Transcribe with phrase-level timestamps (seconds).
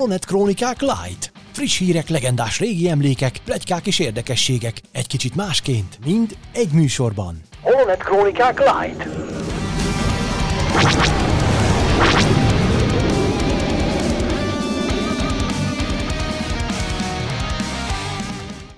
[0.00, 1.32] Holonet Krónikák Light.
[1.52, 4.80] Friss hírek, legendás régi emlékek, plegykák és érdekességek.
[4.92, 7.40] Egy kicsit másként, mind egy műsorban.
[7.60, 9.08] Holonet Krónikák Light.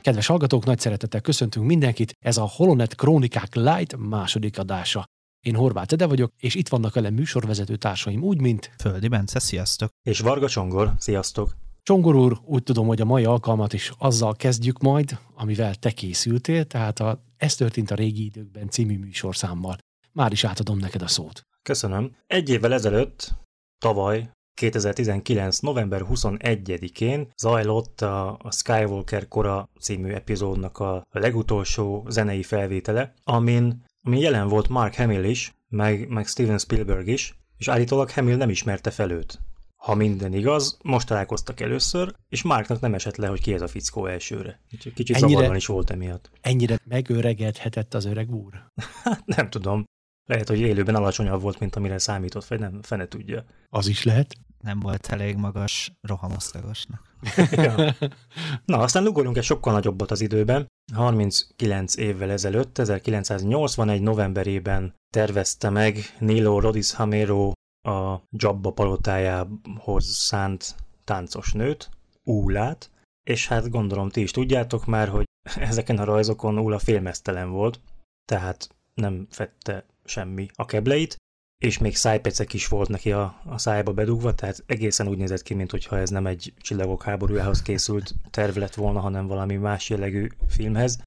[0.01, 5.05] Kedves hallgatók, nagy szeretettel köszöntünk mindenkit, ez a Holonet Krónikák Light második adása.
[5.43, 8.71] Én Horváth Ede vagyok, és itt vannak velem műsorvezető társaim úgy, mint...
[8.79, 9.91] Földi Bence, sziasztok!
[10.03, 11.57] És Varga Csongor, sziasztok!
[11.83, 16.65] Csongor úr, úgy tudom, hogy a mai alkalmat is azzal kezdjük majd, amivel te készültél,
[16.65, 19.79] tehát a Ez történt a régi időkben című műsorszámmal.
[20.13, 21.43] Már is átadom neked a szót.
[21.63, 22.17] Köszönöm.
[22.27, 23.35] Egy évvel ezelőtt,
[23.79, 25.59] tavaly, 2019.
[25.59, 34.21] november 21-én zajlott a, a Skywalker kora című epizódnak a legutolsó zenei felvétele, amin, amin
[34.21, 38.91] jelen volt Mark Hamill is, meg, meg Steven Spielberg is, és állítólag Hamill nem ismerte
[38.91, 39.41] fel őt.
[39.77, 43.69] Ha minden igaz, most találkoztak először, és Marknak nem esett le, hogy ki ez a
[43.69, 44.61] fickó elsőre.
[44.73, 46.31] Úgyhogy kicsit ennyire, zavarban is volt emiatt.
[46.41, 48.65] Ennyire megöregedhetett az öreg úr?
[49.05, 49.85] Hát nem tudom.
[50.25, 53.45] Lehet, hogy élőben alacsonyabb volt, mint amire számított, vagy nem, fene tudja.
[53.69, 54.35] Az is lehet.
[54.61, 57.12] Nem volt elég magas rohamosztagosnak.
[57.51, 57.95] Ja.
[58.65, 60.67] Na, aztán ugorjunk egy sokkal nagyobbat az időben.
[60.95, 67.53] 39 évvel ezelőtt, 1981 novemberében tervezte meg Nilo Rodis Hamero
[67.89, 71.91] a Jabba palotájához szánt táncos nőt,
[72.25, 72.91] Úlát,
[73.23, 75.25] és hát gondolom ti is tudjátok már, hogy
[75.71, 77.81] ezeken a rajzokon Úla félmeztelen volt,
[78.25, 81.17] tehát nem fette semmi a kebleit,
[81.63, 85.55] és még szájpecek is volt neki a, a szájba bedugva, tehát egészen úgy nézett ki,
[85.55, 91.03] mintha ez nem egy csillagok háborújához készült terv lett volna, hanem valami más jellegű filmhez.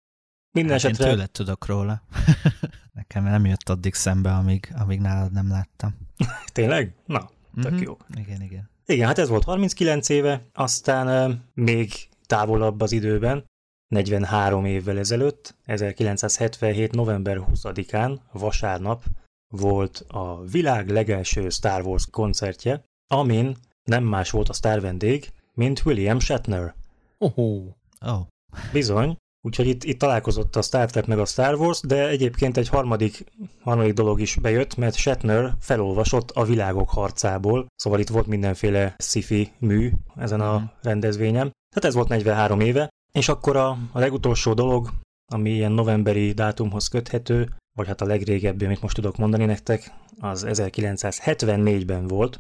[0.52, 1.06] Minden hát esetre...
[1.06, 2.02] Én tőled tudok róla.
[2.94, 5.96] Nekem nem jött addig szembe, amíg, amíg nálad nem láttam.
[6.54, 6.94] Tényleg?
[7.06, 7.30] Na,
[7.62, 7.82] tök mm-hmm.
[7.82, 7.98] jó.
[8.14, 8.70] Igen, igen.
[8.86, 11.92] Igen, hát ez volt 39 éve, aztán uh, még
[12.26, 13.46] távolabb az időben,
[13.88, 16.92] 43 évvel ezelőtt, 1977.
[16.92, 19.04] november 20-án, vasárnap
[19.50, 25.86] volt a világ legelső Star Wars koncertje, amin nem más volt a sztár vendég, mint
[25.86, 26.76] William Shatner.
[27.18, 27.38] Oh.
[27.38, 28.22] oh.
[28.72, 32.68] Bizony, úgyhogy itt, itt találkozott a Star Trek meg a Star Wars, de egyébként egy
[32.68, 33.26] harmadik,
[33.62, 39.52] harmadik dolog is bejött, mert Shatner felolvasott a világok harcából, szóval itt volt mindenféle sci-fi
[39.60, 40.66] mű ezen a mhm.
[40.82, 41.52] rendezvényen.
[41.76, 44.90] Tehát ez volt 43 éve, és akkor a, a legutolsó dolog,
[45.32, 50.46] ami ilyen novemberi dátumhoz köthető, vagy hát a legrégebbi, amit most tudok mondani nektek, az
[50.48, 52.40] 1974-ben volt,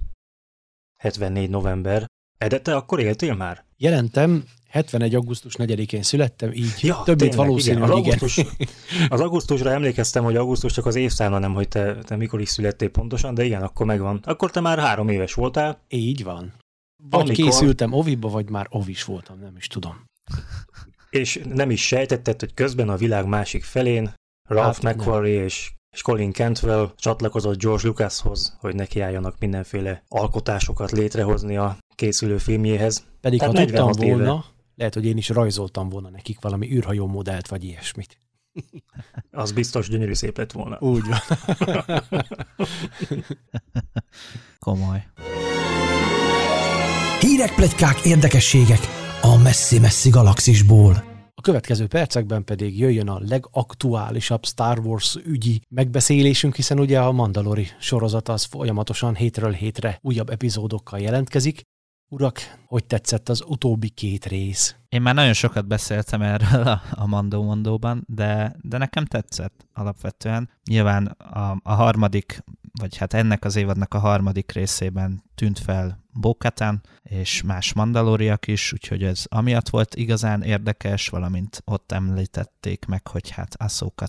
[0.97, 2.05] 74 november.
[2.37, 3.65] Ede, te akkor éltél már?
[3.77, 5.15] Jelentem, 71.
[5.15, 7.89] augusztus 4-én születtem, így ja, több mint valószínű, igen.
[7.89, 8.39] Az, augusztus,
[9.07, 12.89] az augusztusra emlékeztem, hogy augusztus csak az évszámla, nem, hogy te, te mikor is születtél
[12.89, 14.21] pontosan, de igen, akkor megvan.
[14.23, 15.79] Akkor te már három éves voltál.
[15.87, 16.53] Így van.
[17.09, 17.45] Vagy Amikor...
[17.45, 20.05] készültem oviba, vagy már ovis voltam, nem is tudom.
[21.09, 24.13] És nem is sejtetted, hogy közben a világ másik felén
[24.45, 31.57] Ralph hát, McQuarrie és és Colin Cantwell csatlakozott George Lucashoz, hogy nekiálljanak mindenféle alkotásokat létrehozni
[31.57, 33.05] a készülő filmjéhez.
[33.21, 34.43] Pedig Tehát ha tudtam volna, éve.
[34.75, 38.19] lehet, hogy én is rajzoltam volna nekik valami űrhajó modellt, vagy ilyesmit.
[39.31, 40.77] Az biztos gyönyörű szép lett volna.
[40.79, 41.19] Úgy van.
[44.59, 45.03] Komoly.
[47.19, 48.79] Hírek, plegykák, érdekességek
[49.21, 51.14] a messzi-messzi galaxisból.
[51.45, 58.29] Következő percekben pedig jöjjön a legaktuálisabb Star Wars ügyi megbeszélésünk, hiszen ugye a Mandalori sorozat
[58.29, 61.61] az folyamatosan hétről hétre újabb epizódokkal jelentkezik.
[62.09, 64.75] Urak, hogy tetszett az utóbbi két rész?
[64.89, 70.49] Én már nagyon sokat beszéltem erről a, Mandó Mondóban, de, de nekem tetszett alapvetően.
[70.69, 72.43] Nyilván a, a harmadik,
[72.79, 78.73] vagy hát ennek az évadnak a harmadik részében tűnt fel Bokatan és más mandalóriak is,
[78.73, 84.05] úgyhogy ez amiatt volt igazán érdekes, valamint ott említették meg, hogy hát Ahsoka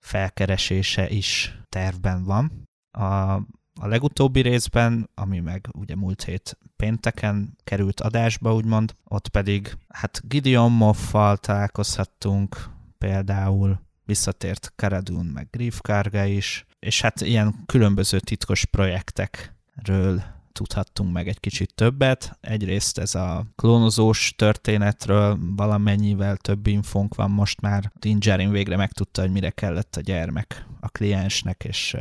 [0.00, 2.68] felkeresése is tervben van.
[2.90, 3.40] A
[3.78, 10.20] a legutóbbi részben, ami meg ugye múlt hét pénteken került adásba, úgymond, ott pedig hát
[10.28, 18.64] Gideon Moffal találkozhattunk például, visszatért Karadun meg Grief Karga is, és hát ilyen különböző titkos
[18.64, 20.22] projektekről
[20.52, 22.38] tudhattunk meg egy kicsit többet.
[22.40, 27.92] Egyrészt ez a klónozós történetről valamennyivel több infónk van most már.
[27.98, 31.96] Dingerin végre megtudta, hogy mire kellett a gyermek a kliensnek, és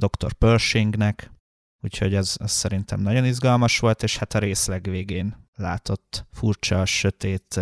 [0.00, 0.32] Dr.
[0.32, 1.30] Pershingnek,
[1.82, 7.60] úgyhogy ez, ez szerintem nagyon izgalmas volt, és hát a részleg végén látott furcsa, sötét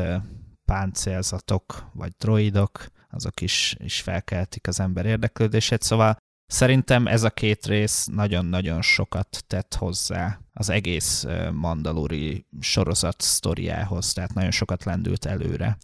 [0.64, 6.16] páncélzatok, vagy droidok, azok is, is felkeltik az ember érdeklődését, szóval
[6.50, 14.34] Szerintem ez a két rész nagyon-nagyon sokat tett hozzá az egész Mandalori sorozat sztoriához, tehát
[14.34, 15.78] nagyon sokat lendült előre,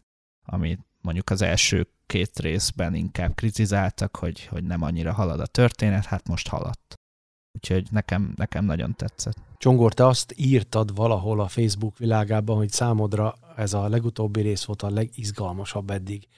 [0.45, 6.05] ami mondjuk az első két részben inkább kritizáltak, hogy, hogy nem annyira halad a történet,
[6.05, 6.95] hát most haladt.
[7.53, 9.37] Úgyhogy nekem, nekem nagyon tetszett.
[9.59, 14.83] Csongor, te azt írtad valahol a Facebook világában, hogy számodra ez a legutóbbi rész volt
[14.83, 16.29] a legizgalmasabb eddig.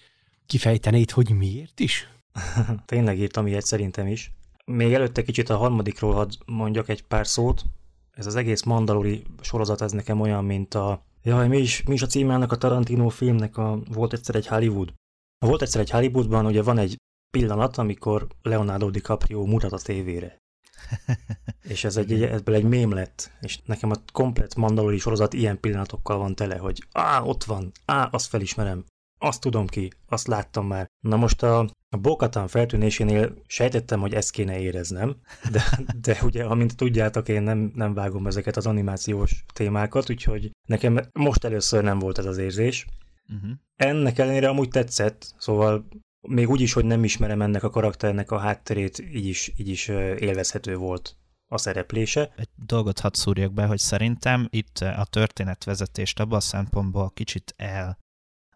[0.47, 2.09] Kifejtenéd, hogy miért is?
[2.85, 4.33] Tényleg írtam ilyet szerintem is.
[4.65, 7.65] Még előtte kicsit a harmadikról hadd mondjak egy pár szót.
[8.13, 11.03] Ez az egész Mandalori sorozat, ez nekem olyan, mint a...
[11.23, 13.79] Jaj, mi is, mi is a címe ennek a Tarantino filmnek a...
[13.93, 14.93] Volt egyszer egy Hollywood.
[15.39, 16.97] Volt egyszer egy Hollywoodban, ugye van egy
[17.31, 20.39] pillanat, amikor Leonardo DiCaprio mutat a tévére.
[21.73, 26.19] és ez egy, ebből egy mém lett, és nekem a komplet Mandalori sorozat ilyen pillanatokkal
[26.19, 28.85] van tele, hogy á, ott van, á, azt felismerem,
[29.19, 30.87] azt tudom ki, azt láttam már.
[31.01, 31.59] Na most a,
[31.89, 35.17] a Bokatan feltűnésénél sejtettem, hogy ezt kéne éreznem,
[35.51, 35.63] de,
[36.01, 41.45] de ugye, amint tudjátok, én nem, nem vágom ezeket az animációs témákat, úgyhogy nekem most
[41.45, 42.87] először nem volt ez az érzés.
[43.29, 43.51] Uh-huh.
[43.77, 45.89] Ennek ellenére amúgy tetszett, szóval
[46.21, 49.89] még úgy is, hogy nem ismerem ennek a karakternek a hátterét, így is, így is
[49.89, 52.33] élvezhető volt a szereplése.
[52.37, 57.55] Egy dolgot hadd szúrjak be, hogy szerintem itt a történetvezetést abban a szempontból kicsit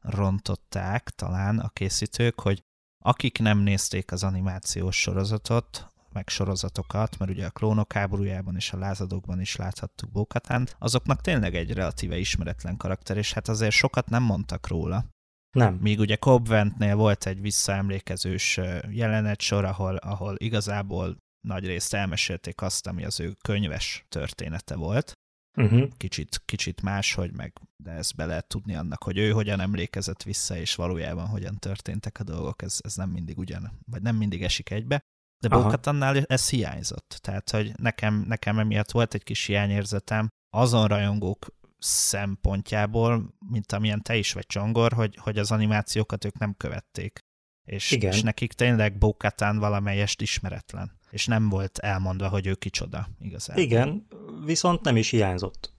[0.01, 2.63] elrontották talán a készítők, hogy
[3.05, 8.79] akik nem nézték az animációs sorozatot, meg sorozatokat, mert ugye a klónok háborújában és a
[8.79, 14.23] lázadókban is láthattuk Bókatánt, azoknak tényleg egy relatíve ismeretlen karakter, és hát azért sokat nem
[14.23, 15.05] mondtak róla.
[15.51, 15.75] Nem.
[15.75, 18.61] Míg ugye Cobb Ventnél volt egy visszaemlékezős
[18.91, 25.13] jelenet sor, ahol, ahol igazából nagy részt elmesélték azt, ami az ő könyves története volt.
[25.57, 25.89] Uh-huh.
[25.97, 26.81] Kicsit, kicsit
[27.15, 31.27] hogy meg, de ezt be lehet tudni annak, hogy ő hogyan emlékezett vissza, és valójában
[31.27, 35.01] hogyan történtek a dolgok, ez, ez nem mindig ugyan, vagy nem mindig esik egybe.
[35.41, 37.19] De Bokatannál ez hiányzott.
[37.23, 40.29] Tehát, hogy nekem, nekem emiatt volt egy kis hiányérzetem.
[40.51, 41.47] Azon rajongók
[41.79, 47.19] szempontjából, mint amilyen te is vagy Csongor, hogy, hogy az animációkat ők nem követték.
[47.67, 48.13] És, Igen.
[48.13, 50.99] és nekik tényleg Bókatán valamelyest ismeretlen.
[51.11, 53.63] És nem volt elmondva, hogy ő kicsoda igazából.
[53.63, 54.07] Igen,
[54.45, 55.75] viszont nem is hiányzott.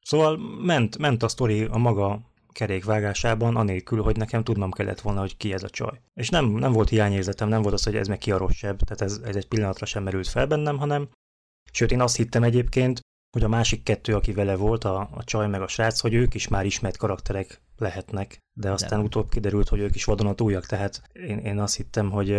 [0.00, 5.36] Szóval ment, ment a sztori a maga kerékvágásában, anélkül, hogy nekem tudnom kellett volna, hogy
[5.36, 6.00] ki ez a csaj.
[6.14, 9.00] És nem, nem volt hiányérzetem, nem volt az, hogy ez meg ki a rosszabb, tehát
[9.00, 11.08] ez, ez egy pillanatra sem merült fel bennem, hanem
[11.72, 13.00] Sőt, én azt hittem egyébként,
[13.32, 16.34] hogy a másik kettő, aki vele volt, a, a csaj meg a srác, hogy ők
[16.34, 19.04] is már ismert karakterek lehetnek, de aztán de.
[19.04, 22.30] utóbb kiderült, hogy ők is vadonatújak, tehát én, én azt hittem, hogy...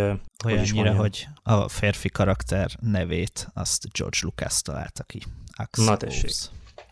[0.44, 5.22] Olyannyira, hogy, hogy a férfi karakter nevét azt George Lucas találta ki.
[5.56, 6.30] Axel Na tessék.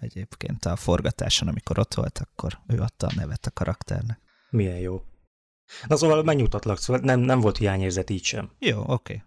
[0.01, 4.21] Egyébként a forgatáson, amikor ott volt, akkor ő adta a nevet a karakternek.
[4.51, 5.03] Milyen jó.
[5.87, 8.51] Na szóval megnyugtatlak, szóval nem, nem volt hiányérzet így sem.
[8.59, 8.91] Jó, oké.
[8.93, 9.23] Okay.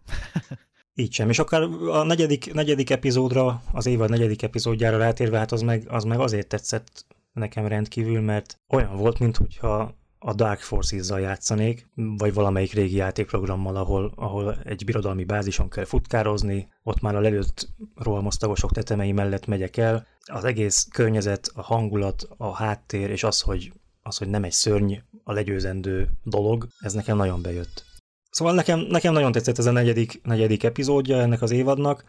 [0.94, 1.30] Így sem.
[1.30, 6.04] És akár a negyedik, negyedik epizódra, az évad negyedik epizódjára rátérve, hát az meg, az
[6.04, 12.74] meg azért tetszett nekem rendkívül, mert olyan volt, mintha a Dark Forces-zal játszanék, vagy valamelyik
[12.74, 19.12] régi játékprogrammal, ahol, ahol egy birodalmi bázison kell futkározni, ott már a lelőtt rohamosztagosok tetemei
[19.12, 20.08] mellett megyek el.
[20.26, 24.94] Az egész környezet, a hangulat, a háttér, és az, hogy, az, hogy nem egy szörny
[25.24, 27.89] a legyőzendő dolog, ez nekem nagyon bejött.
[28.30, 32.04] Szóval nekem, nekem nagyon tetszett ez a negyedik, negyedik epizódja ennek az évadnak.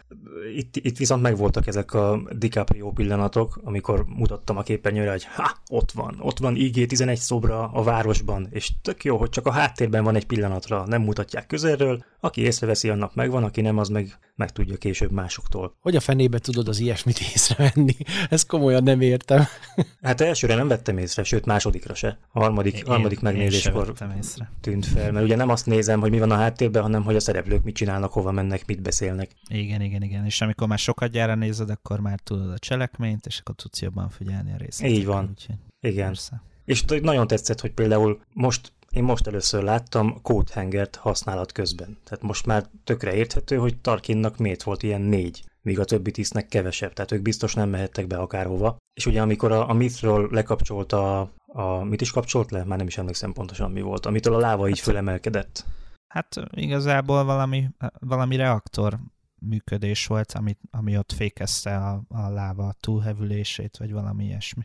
[0.57, 5.93] Itt, itt viszont megvoltak ezek a DiCaprio pillanatok, amikor mutattam a képernyőre, hogy ha, ott
[5.93, 10.17] van, ott van IG-11 szobra a városban, és tök jó, hogy csak a háttérben van
[10.17, 15.11] egy pillanatra, nem mutatják közelről, aki észreveszi, annak megvan, aki nem, az meg megtudja később
[15.11, 15.75] másoktól.
[15.81, 17.97] Hogy a fenébe tudod az ilyesmit észrevenni?
[18.31, 19.45] Ezt komolyan nem értem.
[20.03, 22.19] Hát elsőre nem vettem észre, sőt másodikra se.
[22.33, 23.93] A harmadik, én, harmadik megnézéskor
[24.61, 27.21] tűnt fel, mert ugye nem azt nézem, hogy mi van a háttérben, hanem hogy a
[27.21, 29.31] szereplők mit csinálnak, hova mennek, mit beszélnek.
[29.49, 30.25] Igen, igen, igen.
[30.25, 34.09] És amikor már sokat gyára nézed, akkor már tudod a cselekményt, és akkor tudsz jobban
[34.09, 35.01] figyelni a részletekre.
[35.01, 35.29] Így van.
[35.31, 36.07] Úgyhogy igen.
[36.07, 36.43] Persze.
[36.65, 41.99] És nagyon tetszett, hogy például most én most először láttam Coathangert használat közben.
[42.05, 46.49] Tehát most már tökre érthető, hogy Tarkinnak miért volt ilyen négy, míg a többi tisztnek
[46.49, 48.77] kevesebb, tehát ők biztos nem mehettek be akárhova.
[48.95, 52.65] És ugye amikor a, a Mithról lekapcsolta a, a, mit is kapcsolt le?
[52.65, 55.65] Már nem is emlékszem pontosan mi volt, amitől a láva így hát, fölemelkedett.
[56.11, 58.99] Hát igazából valami, valami reaktor
[59.39, 64.63] működés volt, ami, ami ott fékezte a, a láva túlhevülését, vagy valami ilyesmi.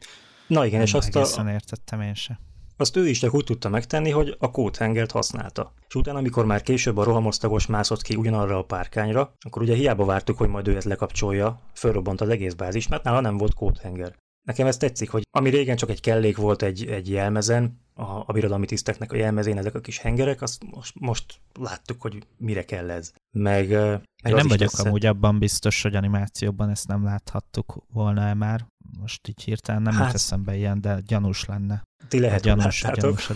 [0.47, 1.49] Na igen, nem és azt a...
[1.51, 2.39] értettem én se.
[2.77, 5.73] Azt ő is csak úgy tudta megtenni, hogy a kódhengert használta.
[5.87, 10.05] És utána, amikor már később a rohamosztagos mászott ki ugyanarra a párkányra, akkor ugye hiába
[10.05, 14.15] vártuk, hogy majd őt lekapcsolja, fölrobbant az egész bázis, mert nála nem volt kódhenger.
[14.45, 18.33] Nekem ez tetszik, hogy ami régen csak egy kellék volt egy, egy jelmezen, a, a
[18.33, 22.89] birodalmi tiszteknek a jelmezén ezek a kis hengerek, azt most, most láttuk, hogy mire kell
[22.89, 23.11] ez.
[23.37, 24.85] Meg, meg Én nem vagyok lesz...
[24.85, 28.67] amúgy abban biztos, hogy animációban ezt nem láthattuk volna-e már.
[28.99, 31.83] Most így hirtelen nem hát, eszembe ilyen, de gyanús lenne.
[32.07, 33.31] Ti lehet, gyanús, gyanús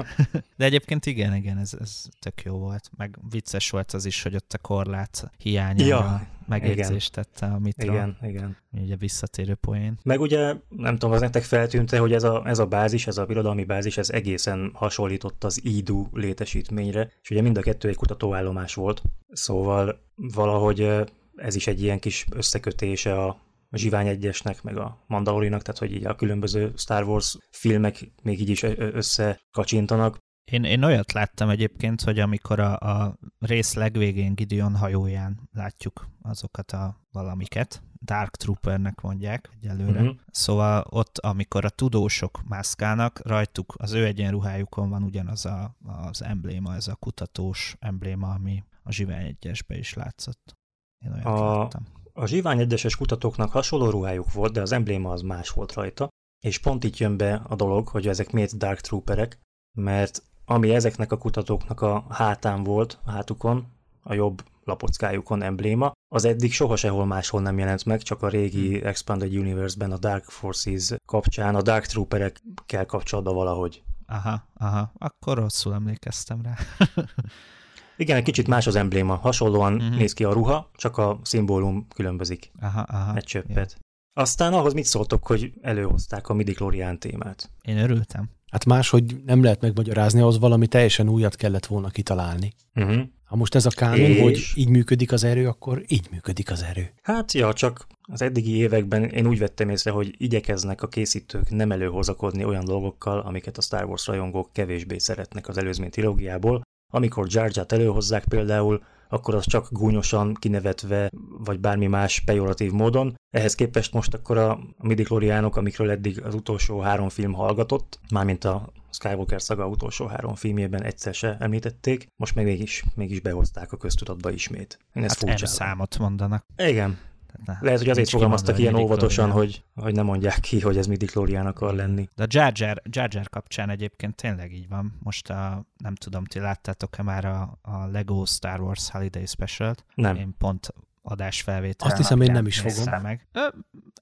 [0.56, 2.90] De egyébként igen, igen, ez, ez tök jó volt.
[2.96, 7.92] Meg vicces volt az is, hogy ott a korlát hiányára ja, megjegyzést tette a Mitra.
[7.92, 8.56] Igen, igen.
[8.70, 9.98] Ugye visszatérő poén.
[10.02, 13.24] Meg ugye, nem tudom, az nektek feltűnte, hogy ez a, ez a bázis, ez a
[13.24, 18.74] birodalmi bázis, ez egészen hasonlított az IDU létesítményre, és ugye mind a kettő egy kutatóállomás
[18.74, 20.90] volt, szóval valahogy
[21.36, 25.92] ez is egy ilyen kis összekötése a a Zsivány egyesnek, meg a Mandalorinak, tehát hogy
[25.92, 30.18] így a különböző Star Wars filmek még így is összekacsintanak.
[30.50, 36.72] Én, én olyat láttam egyébként, hogy amikor a, a rész legvégén Gideon hajóján látjuk azokat
[36.72, 40.00] a valamiket, Dark Troopernek mondják egyelőre.
[40.00, 40.16] Uh-huh.
[40.30, 46.74] Szóval ott, amikor a tudósok mászkálnak, rajtuk az ő egyenruhájukon van ugyanaz a, az embléma,
[46.74, 50.56] ez a kutatós embléma, ami a Zsivány egyesbe is látszott.
[51.04, 51.86] Én olyat a, láttam.
[52.18, 56.08] A zsivány egyeses kutatóknak hasonló ruhájuk volt, de az embléma az más volt rajta,
[56.44, 59.38] és pont itt jön be a dolog, hogy ezek miért Dark Trooperek,
[59.76, 63.66] mert ami ezeknek a kutatóknak a hátán volt, a hátukon,
[64.02, 68.78] a jobb lapockájukon embléma, az eddig soha sehol máshol nem jelent meg, csak a régi
[68.78, 68.86] hmm.
[68.86, 73.82] Expanded Universe-ben a Dark Forces kapcsán a Dark Trooperekkel kapcsolatban valahogy.
[74.06, 76.56] Aha, aha, akkor rosszul emlékeztem rá.
[77.98, 79.14] Igen, egy kicsit más az embléma.
[79.14, 79.96] Hasonlóan uh-huh.
[79.96, 82.50] néz ki a ruha, csak a szimbólum különbözik.
[82.60, 83.16] Aha, aha.
[83.16, 83.76] Egy csöppet.
[83.76, 84.22] Ja.
[84.22, 86.56] Aztán ahhoz mit szóltok, hogy előhozták a midi
[86.98, 87.50] témát?
[87.62, 88.30] Én örültem.
[88.50, 92.52] Hát máshogy nem lehet megmagyarázni, ahhoz valami teljesen újat kellett volna kitalálni.
[92.74, 93.02] Uh-huh.
[93.24, 94.20] Ha most ez a kánon, és...
[94.20, 96.92] hogy így működik az erő, akkor így működik az erő.
[97.02, 101.72] Hát ja, csak az eddigi években én úgy vettem észre, hogy igyekeznek a készítők nem
[101.72, 107.50] előhozakodni olyan dolgokkal, amiket a Star Wars rajongók kevésbé szeretnek az előzmény trilógiából, amikor Jar
[107.68, 111.10] előhozzák például, akkor az csak gúnyosan kinevetve,
[111.44, 113.14] vagy bármi más pejoratív módon.
[113.30, 118.72] Ehhez képest most akkor a midichloriánok, amikről eddig az utolsó három film hallgatott, mármint a
[118.90, 124.30] Skywalker szaga utolsó három filmjében egyszer se említették, most meg mégis, mégis behozták a köztudatba
[124.30, 124.78] ismét.
[124.94, 126.44] Én ezt hát számot mondanak.
[126.56, 126.98] Igen,
[127.44, 131.06] ne, Lehet, hogy azért fogalmaztak ilyen óvatosan, hogy, hogy ne mondják ki, hogy ez midi
[131.06, 132.08] Chlorian akar lenni.
[132.14, 134.98] De a Jar Jar, Jar Jar kapcsán egyébként tényleg így van.
[135.02, 139.84] Most a, nem tudom, ti láttátok-e már a, a Lego Star Wars Holiday Special-t?
[139.94, 140.16] Nem.
[140.16, 141.88] Én pont adásfelvétel.
[141.88, 143.02] Azt hiszem, én nem is fogom.
[143.02, 143.28] Meg.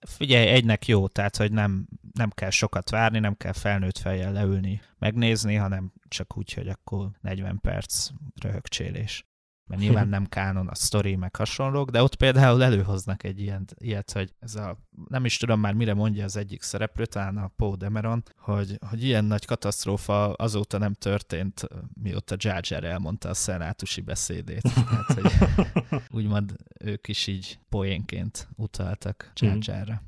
[0.00, 4.80] Figyelj, egynek jó, tehát, hogy nem, nem kell sokat várni, nem kell felnőtt fejjel leülni,
[4.99, 8.09] megnézni, hanem csak úgy, hogy akkor 40 perc
[8.42, 9.25] röhögcsélés
[9.67, 14.13] mert nyilván nem kánon a sztori, meg hasonlók, de ott például előhoznak egy ilyen, ilyet,
[14.13, 17.77] hogy ez a, nem is tudom már mire mondja az egyik szereplő, talán a Poe
[17.77, 21.69] Dameron, hogy, hogy ilyen nagy katasztrófa azóta nem történt,
[22.03, 24.63] mióta Jar Jar elmondta a szenátusi beszédét.
[24.63, 25.33] Tehát, hogy
[26.19, 29.61] úgymond ők is így poénként utaltak Jar hmm.
[29.63, 30.03] Jarra.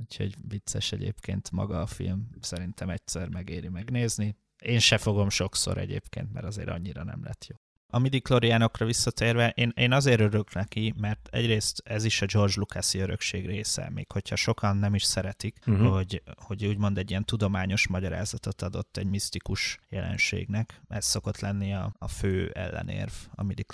[0.00, 4.36] Úgyhogy vicces egyébként maga a film, szerintem egyszer megéri megnézni.
[4.58, 7.56] Én se fogom sokszor egyébként, mert azért annyira nem lett jó.
[7.90, 8.22] A midi
[8.78, 13.90] visszatérve, én, én azért örülök neki, mert egyrészt ez is a George Lucas-i örökség része,
[13.90, 15.92] még hogyha sokan nem is szeretik, uh-huh.
[15.92, 20.80] hogy, hogy úgymond egy ilyen tudományos magyarázatot adott egy misztikus jelenségnek.
[20.88, 23.64] Ez szokott lenni a, a fő ellenérv a midi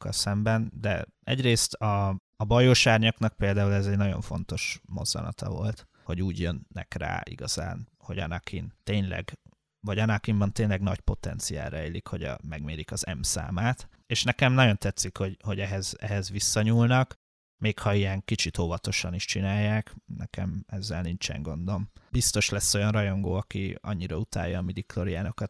[0.00, 6.22] szemben, de egyrészt a, a bajos árnyaknak például ez egy nagyon fontos mozzanata volt, hogy
[6.22, 9.38] úgy jönnek rá igazán, hogy Anakin tényleg
[9.82, 14.76] vagy Anakinban tényleg nagy potenciál rejlik, hogy a, megmérik az M számát, és nekem nagyon
[14.76, 17.20] tetszik, hogy, hogy ehhez, ehhez visszanyúlnak,
[17.62, 21.90] még ha ilyen kicsit óvatosan is csinálják, nekem ezzel nincsen gondom.
[22.10, 24.86] Biztos lesz olyan rajongó, aki annyira utálja a midi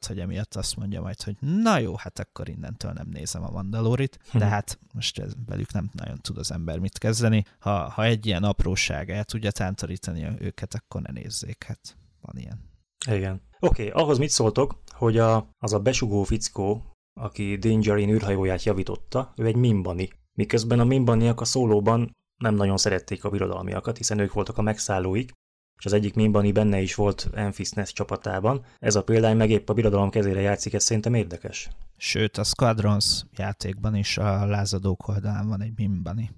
[0.06, 4.18] hogy emiatt azt mondja majd, hogy na jó, hát akkor innentől nem nézem a Mandalorit,
[4.30, 4.38] hm.
[4.38, 7.44] de hát most ez, velük nem nagyon tud az ember mit kezdeni.
[7.58, 12.71] Ha, ha egy ilyen apróság el tudja tántorítani őket, akkor ne nézzék, hát van ilyen.
[13.10, 13.42] Igen.
[13.60, 19.32] Oké, okay, ahhoz mit szóltok, hogy a, az a besugó fickó, aki Dangerin űrhajóját javította,
[19.36, 20.08] ő egy mimbani.
[20.32, 25.30] Miközben a mimbaniak a szólóban nem nagyon szerették a birodalmiakat, hiszen ők voltak a megszállóik,
[25.78, 28.64] és az egyik mimbani benne is volt Enfis csapatában.
[28.78, 31.68] Ez a példány meg épp a birodalom kezére játszik, ez szerintem érdekes.
[31.96, 36.30] Sőt, a Squadrons játékban is a lázadók oldalán van egy mimbani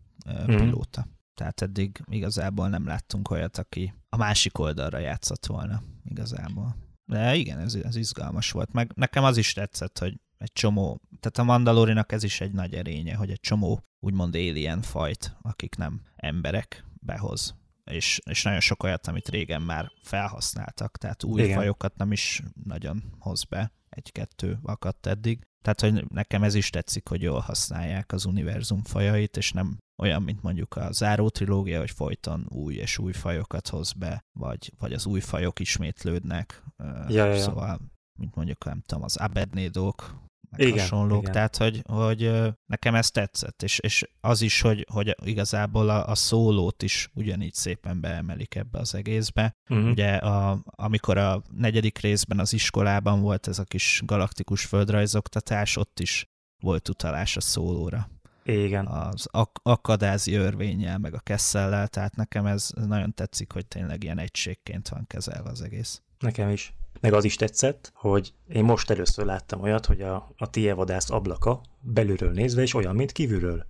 [0.51, 0.57] mm.
[0.57, 1.07] pilóta.
[1.35, 6.77] Tehát eddig igazából nem láttunk olyat, aki a másik oldalra játszott volna igazából.
[7.05, 8.73] De igen, ez, ez izgalmas volt.
[8.73, 12.75] Meg nekem az is tetszett, hogy egy csomó, tehát a Mandalorinak ez is egy nagy
[12.75, 17.55] erénye, hogy egy csomó úgymond alien fajt, akik nem emberek, behoz.
[17.85, 21.57] és, és nagyon sok olyat, amit régen már felhasználtak, tehát új Igen.
[21.57, 25.47] fajokat nem is nagyon hoz be, egy-kettő akadt eddig.
[25.63, 30.23] Tehát, hogy nekem ez is tetszik, hogy jól használják az univerzum fajait, és nem olyan,
[30.23, 34.93] mint mondjuk a záró trilógia, hogy folyton új és új fajokat hoz be, vagy, vagy
[34.93, 36.63] az új fajok ismétlődnek.
[37.09, 37.81] Ja, ja, szóval,
[38.19, 41.21] mint mondjuk, nem tudom, az abednédók, meg igen, hasonlók.
[41.21, 41.33] Igen.
[41.33, 42.31] Tehát, hogy, hogy
[42.67, 47.55] nekem ez tetszett, és, és az is, hogy, hogy igazából a, a szólót is ugyanígy
[47.55, 49.57] szépen beemelik ebbe az egészbe.
[49.71, 49.89] Uh-huh.
[49.89, 56.01] Ugye a, amikor a negyedik részben az iskolában volt ez a kis galaktikus földrajzoktatás, ott
[56.01, 56.27] is
[56.63, 58.09] volt utalás a szólóra.
[58.45, 58.87] Igen.
[58.87, 64.19] Az ak- akadázi örvényel, meg a kessellel, tehát nekem ez nagyon tetszik, hogy tényleg ilyen
[64.19, 66.03] egységként van kezelve az egész.
[66.19, 66.75] Nekem is.
[67.01, 71.61] Meg az is tetszett, hogy én most először láttam olyat, hogy a, a tievadász ablaka
[71.81, 73.67] belülről nézve is olyan, mint kívülről.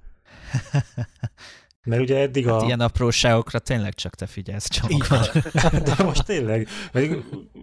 [1.84, 2.64] Mert ugye eddig hát a...
[2.64, 4.92] ilyen apróságokra tényleg csak te figyelsz, csak.
[5.96, 6.68] De most tényleg.
[6.92, 7.10] Mert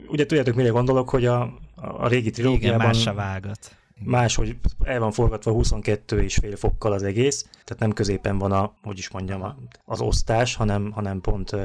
[0.08, 1.42] ugye tudjátok, mire gondolok, hogy a,
[1.76, 2.80] a régi trilógiában...
[2.80, 3.76] Igen, más a vágat.
[4.04, 8.52] Más, hogy el van forgatva 22 és fél fokkal az egész, tehát nem középen van
[8.52, 11.56] a, hogy is mondjam, az osztás, hanem, hanem pont,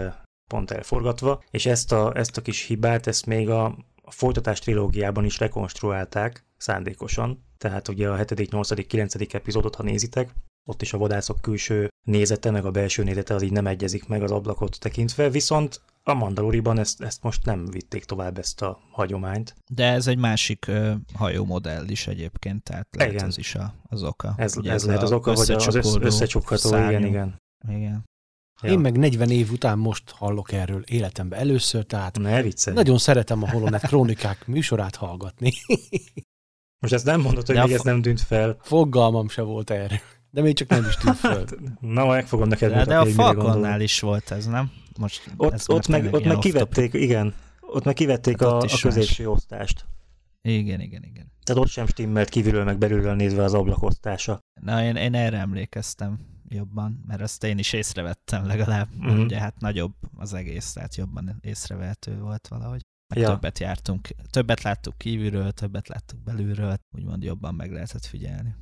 [0.50, 3.64] pont elforgatva, és ezt a, ezt a kis hibát, ezt még a,
[4.02, 9.14] a folytatás trilógiában is rekonstruálták szándékosan, tehát ugye a 7., 8., 9.
[9.35, 10.31] epizódot, ha nézitek,
[10.69, 14.23] ott is a vadászok külső nézete, meg a belső nézete az így nem egyezik meg
[14.23, 19.55] az ablakot tekintve, viszont a Mandaloriban ezt, ezt most nem vitték tovább ezt a hagyományt.
[19.71, 23.27] De ez egy másik uh, hajómodell is egyébként, tehát lehet igen.
[23.27, 24.35] ez is a, az oka.
[24.37, 27.43] Ez, ez, ez lehet az oka, hogy az összecsukható, igen, igen.
[27.69, 28.05] Igen.
[28.63, 28.71] Ja.
[28.71, 33.51] Én meg 40 év után most hallok erről életemben először, tehát ne nagyon szeretem a
[33.51, 35.53] Holonet Krónikák műsorát hallgatni.
[36.83, 38.57] most ezt nem mondod, hogy De még ez nem tűnt fel.
[38.61, 40.01] Fogalmam se volt erre.
[40.31, 41.37] De még csak nem is tűnt fel.
[41.37, 44.71] Hát, na, meg fogom neked De, de a Falconnál is volt ez, nem?
[44.99, 49.29] Most ott, ott, meg, ott meg kivették, igen, ott meg kivették hát a, a középső
[49.29, 49.87] osztást.
[50.43, 51.33] Igen, igen, igen.
[51.45, 54.38] Tehát ott sem stimmelt kívülről meg belülről nézve az ablakosztása.
[54.61, 59.21] Na, én, én erre emlékeztem jobban, mert azt én is észrevettem legalább, mm-hmm.
[59.21, 62.81] ugye hát nagyobb az egész, tehát jobban észrevehető volt valahogy.
[63.14, 63.29] Meg ja.
[63.29, 68.55] többet jártunk, többet láttuk kívülről, többet láttuk belülről, úgymond jobban meg lehetett figyelni.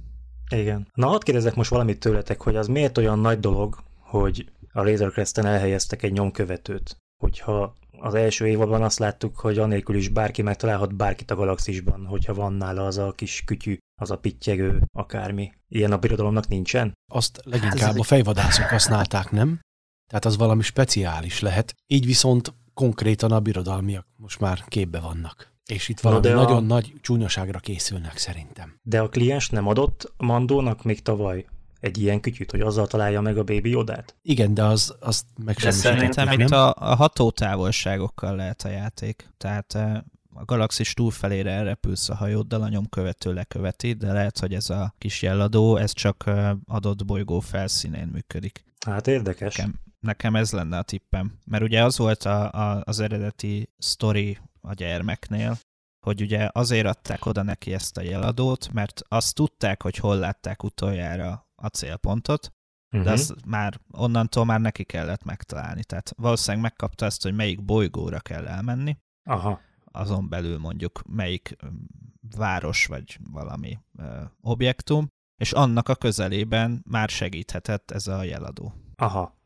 [0.50, 0.88] Igen.
[0.94, 5.12] Na, hadd kérdezek most valamit tőletek, hogy az miért olyan nagy dolog, hogy a Razor
[5.12, 6.96] Crest-en elhelyeztek egy nyomkövetőt?
[7.22, 12.34] Hogyha az első évadban azt láttuk, hogy anélkül is bárki megtalálhat bárkit a galaxisban, hogyha
[12.34, 15.52] van nála az a kis kütyű, az a pittyegő, akármi.
[15.68, 16.92] Ilyen a birodalomnak nincsen?
[17.12, 19.60] Azt leginkább a fejvadászok használták, nem?
[20.08, 21.74] Tehát az valami speciális lehet.
[21.86, 25.52] Így viszont konkrétan a birodalmiak most már képbe vannak.
[25.66, 26.66] És itt valami no, nagyon a...
[26.66, 28.78] nagy csúnyaságra készülnek szerintem.
[28.82, 31.46] De a kliens nem adott Mandónak még tavaly
[31.84, 34.14] egy ilyen kütyűt, hogy azzal találja meg a Baby Yodát?
[34.22, 39.28] Igen, de az, az meg sem Szerintem itt a, a hatótávolságokkal lehet a játék.
[39.36, 39.96] Tehát eh,
[40.34, 45.22] a galaxis túlfelére elrepülsz a hajóddal, a nyomkövető leköveti, de lehet, hogy ez a kis
[45.22, 48.64] jelladó, ez csak eh, adott bolygó felszínén működik.
[48.86, 49.56] Hát érdekes.
[49.56, 51.32] Nekem, nekem ez lenne a tippem.
[51.46, 55.58] Mert ugye az volt a, a, az eredeti story a gyermeknél,
[56.00, 60.62] hogy ugye azért adták oda neki ezt a jeladót, mert azt tudták, hogy hol látták
[60.62, 62.52] utoljára a célpontot,
[62.90, 63.04] uh-huh.
[63.04, 63.20] de mhm.
[63.20, 65.84] azt már onnantól már neki kellett megtalálni.
[65.84, 68.96] Tehát valószínűleg megkapta ezt, hogy melyik bolygóra kell elmenni.
[69.28, 69.60] Aha.
[69.84, 71.56] Azon belül mondjuk melyik
[72.36, 78.72] város vagy valami ö, objektum, és annak a közelében már segíthetett ez a jeladó.
[78.96, 79.38] Aha.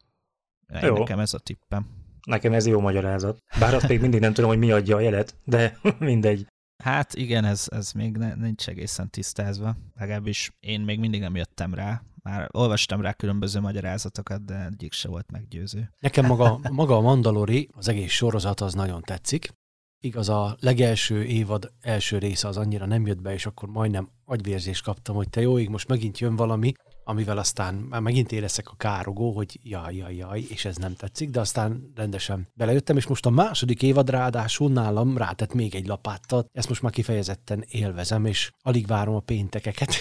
[0.72, 0.98] Én Jó.
[0.98, 1.86] Nekem ez a tippem.
[2.26, 3.38] Nekem ez jó magyarázat.
[3.58, 6.46] Bár azt még mindig nem tudom, hogy mi adja a jelet, de mindegy.
[6.82, 9.76] Hát igen, ez, ez még ne, nincs egészen tisztázva.
[9.94, 12.02] Legalábbis én még mindig nem jöttem rá.
[12.28, 15.92] Már olvastam rá különböző magyarázatokat, de egyik se volt meggyőző.
[16.00, 19.52] Nekem maga, maga a Mandalori, az egész sorozat az nagyon tetszik.
[20.00, 24.82] Igaz, a legelső évad első része az annyira nem jött be, és akkor majdnem agyvérzést
[24.82, 26.72] kaptam, hogy te jó ég, most megint jön valami,
[27.08, 31.30] amivel aztán már megint érezek a károgó, hogy jaj, jaj, jaj, és ez nem tetszik,
[31.30, 36.48] de aztán rendesen belejöttem, és most a második évad ráadásul nálam rátett még egy lapáttal.
[36.52, 39.94] Ezt most már kifejezetten élvezem, és alig várom a péntekeket,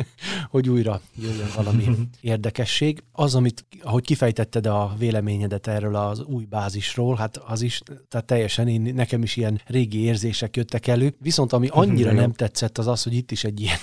[0.50, 1.84] hogy újra jöjjön valami
[2.20, 3.02] érdekesség.
[3.12, 8.68] Az, amit, ahogy kifejtetted a véleményedet erről az új bázisról, hát az is, tehát teljesen
[8.68, 11.14] én, nekem is ilyen régi érzések jöttek elő.
[11.20, 13.78] Viszont ami annyira nem tetszett, az az, hogy itt is egy ilyen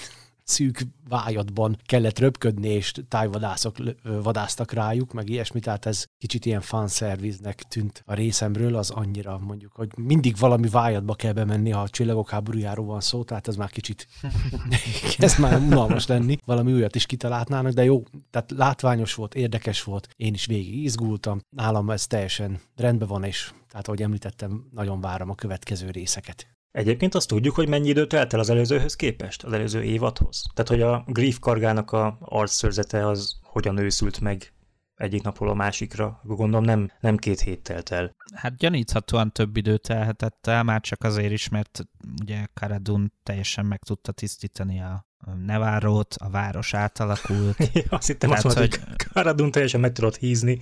[0.51, 7.61] szűk vájatban kellett röpködni, és tájvadászok vadáztak rájuk, meg ilyesmi, tehát ez kicsit ilyen fanszerviznek
[7.61, 12.29] tűnt a részemről, az annyira mondjuk, hogy mindig valami vájatba kell bemenni, ha a csillagok
[12.29, 14.07] háborújáról van szó, tehát ez már kicsit
[15.17, 20.07] kezd már unalmas lenni, valami újat is kitalálnának, de jó, tehát látványos volt, érdekes volt,
[20.15, 25.29] én is végig izgultam, nálam ez teljesen rendben van, és tehát ahogy említettem, nagyon várom
[25.29, 26.47] a következő részeket.
[26.71, 30.43] Egyébként azt tudjuk, hogy mennyi idő telt el az előzőhöz képest, az előző évadhoz.
[30.53, 34.53] Tehát, hogy a Grief kargának a arcszörzete az hogyan őszült meg
[34.95, 38.15] egyik napról a másikra, gondolom nem, nem két hét telt el.
[38.35, 41.85] Hát gyaníthatóan több időt telhetett el, már csak azért is, mert
[42.21, 45.05] ugye Karadun teljesen meg tudta tisztítani a
[45.45, 47.57] Nevárót, a város átalakult.
[47.89, 48.79] azt hittem azt mondta, hogy
[49.13, 50.59] Karadun teljesen meg tudott hízni.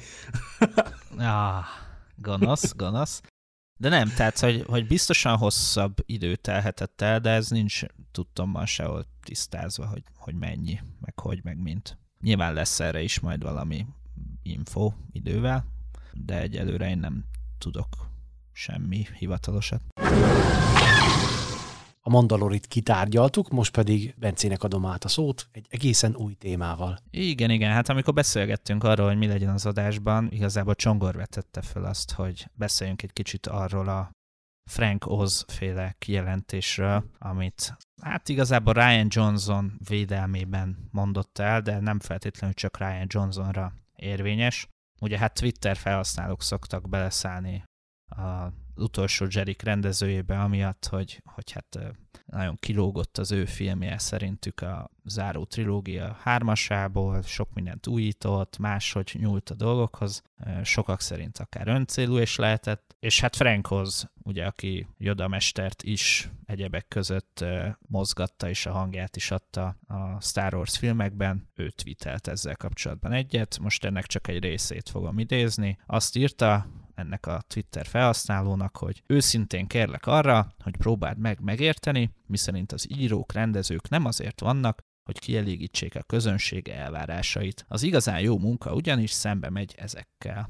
[1.17, 1.63] ah,
[2.15, 3.21] gonosz, gonosz.
[3.81, 9.05] De nem, tehát, hogy, hogy biztosan hosszabb idő telhetett el, de ez nincs tudtommal sehol
[9.23, 11.97] tisztázva, hogy, hogy mennyi, meg hogy, meg mint.
[12.21, 13.85] Nyilván lesz erre is majd valami
[14.43, 15.65] info idővel,
[16.13, 17.25] de egyelőre én nem
[17.57, 18.09] tudok
[18.51, 19.81] semmi hivatalosat.
[22.09, 26.99] A Mandalorit kitárgyaltuk, most pedig Bencének adom át a szót egy egészen új témával.
[27.09, 31.85] Igen, igen, hát amikor beszélgettünk arról, hogy mi legyen az adásban, igazából Csongor vetette fel
[31.85, 34.11] azt, hogy beszéljünk egy kicsit arról a
[34.69, 42.55] Frank Oz féle kijelentésről, amit hát igazából Ryan Johnson védelmében mondott el, de nem feltétlenül
[42.55, 44.67] csak Ryan Johnsonra érvényes.
[45.01, 47.63] Ugye hát Twitter felhasználók szoktak beleszállni
[48.09, 51.79] a utolsó Jerik rendezőjébe, amiatt, hogy, hogy hát
[52.25, 59.49] nagyon kilógott az ő filmje szerintük a záró trilógia hármasából, sok mindent újított, máshogy nyúlt
[59.49, 60.23] a dolgokhoz,
[60.63, 66.87] sokak szerint akár öncélú is lehetett, és hát Frankhoz, ugye, aki Yoda mestert is egyebek
[66.87, 67.45] között
[67.87, 73.59] mozgatta, és a hangját is adta a Star Wars filmekben, ő tweetelt ezzel kapcsolatban egyet,
[73.59, 75.77] most ennek csak egy részét fogom idézni.
[75.85, 76.67] Azt írta,
[76.99, 83.33] ennek a Twitter felhasználónak, hogy őszintén kérlek arra, hogy próbáld meg megérteni, miszerint az írók,
[83.33, 87.65] rendezők nem azért vannak, hogy kielégítsék a közönség elvárásait.
[87.67, 90.49] Az igazán jó munka ugyanis szembe megy ezekkel.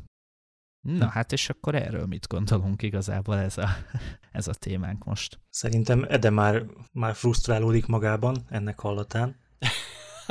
[0.82, 1.12] Na hm.
[1.12, 3.70] hát, és akkor erről mit gondolunk igazából ez a,
[4.32, 5.40] ez a témánk most?
[5.50, 9.36] Szerintem Ede már, már frusztrálódik magában ennek hallatán.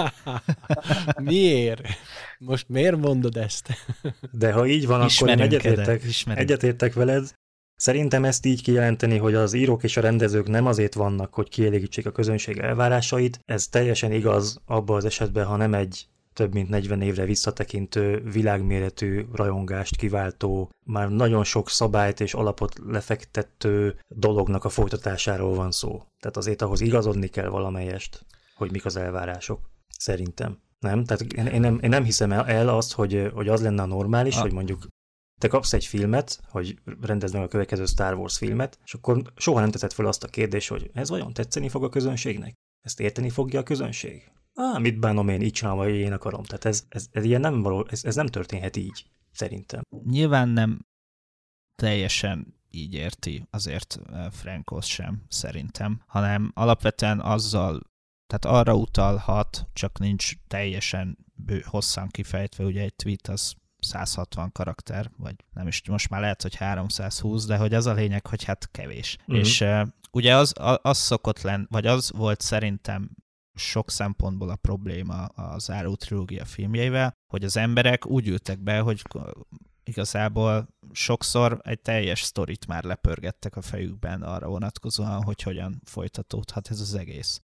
[1.22, 1.80] miért?
[2.38, 3.68] Most miért mondod ezt?
[4.30, 7.32] De ha így van, akkor én egyetértek, egyetértek veled.
[7.74, 12.06] Szerintem ezt így kijelenteni, hogy az írók és a rendezők nem azért vannak, hogy kielégítsék
[12.06, 16.08] a közönség elvárásait, ez teljesen igaz abban az esetben, ha nem egy
[16.38, 24.00] több mint 40 évre visszatekintő, világméretű rajongást kiváltó, már nagyon sok szabályt és alapot lefektető
[24.08, 26.02] dolognak a folytatásáról van szó.
[26.20, 29.60] Tehát azért ahhoz igazodni kell valamelyest, hogy mik az elvárások.
[29.98, 30.58] Szerintem.
[30.78, 31.04] Nem?
[31.04, 34.36] Tehát én, én, nem, én nem hiszem el azt, hogy, hogy az lenne a normális,
[34.36, 34.40] a...
[34.40, 34.86] hogy mondjuk
[35.40, 39.60] te kapsz egy filmet, hogy rendezd meg a következő Star Wars filmet, és akkor soha
[39.60, 42.54] nem teszed fel azt a kérdést, hogy ez vajon tetszeni fog a közönségnek?
[42.80, 44.32] Ezt érteni fogja a közönség?
[44.54, 46.42] Á, mit bánom én, így csinálom, hogy én akarom.
[46.42, 49.82] Tehát ez, ez, ez ilyen nem való, ez, ez nem történhet így, szerintem.
[50.04, 50.86] Nyilván nem
[51.74, 57.80] teljesen így érti azért eh, Frankos sem, szerintem, hanem alapvetően azzal
[58.28, 65.10] tehát arra utalhat, csak nincs teljesen bő, hosszan kifejtve, ugye egy tweet az 160 karakter,
[65.16, 68.70] vagy nem is, most már lehet, hogy 320, de hogy az a lényeg, hogy hát
[68.70, 69.16] kevés.
[69.30, 69.40] Mm-hmm.
[69.40, 73.10] És uh, ugye az, az szokott lenni, vagy az volt szerintem
[73.54, 79.02] sok szempontból a probléma az záró trilógia filmjeivel, hogy az emberek úgy ültek be, hogy
[79.84, 86.80] igazából sokszor egy teljes sztorit már lepörgettek a fejükben arra vonatkozóan, hogy hogyan folytatódhat ez
[86.80, 87.42] az egész.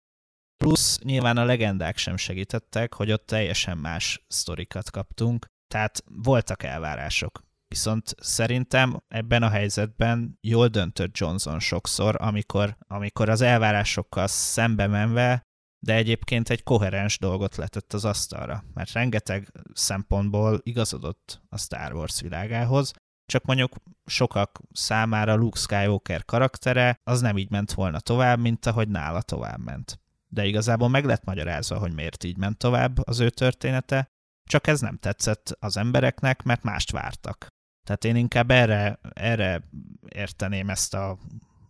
[0.62, 7.42] Plusz nyilván a legendák sem segítettek, hogy ott teljesen más sztorikat kaptunk, tehát voltak elvárások.
[7.68, 15.42] Viszont szerintem ebben a helyzetben jól döntött Johnson sokszor, amikor, amikor az elvárásokkal szembe menve,
[15.86, 22.20] de egyébként egy koherens dolgot letett az asztalra, mert rengeteg szempontból igazodott a Star Wars
[22.20, 22.92] világához,
[23.26, 28.88] csak mondjuk sokak számára Luke Skywalker karaktere az nem így ment volna tovább, mint ahogy
[28.88, 30.01] nála tovább ment
[30.32, 34.06] de igazából meg lett magyarázva, hogy miért így ment tovább az ő története,
[34.50, 37.46] csak ez nem tetszett az embereknek, mert mást vártak.
[37.86, 39.62] Tehát én inkább erre, erre
[40.08, 41.18] érteném ezt a,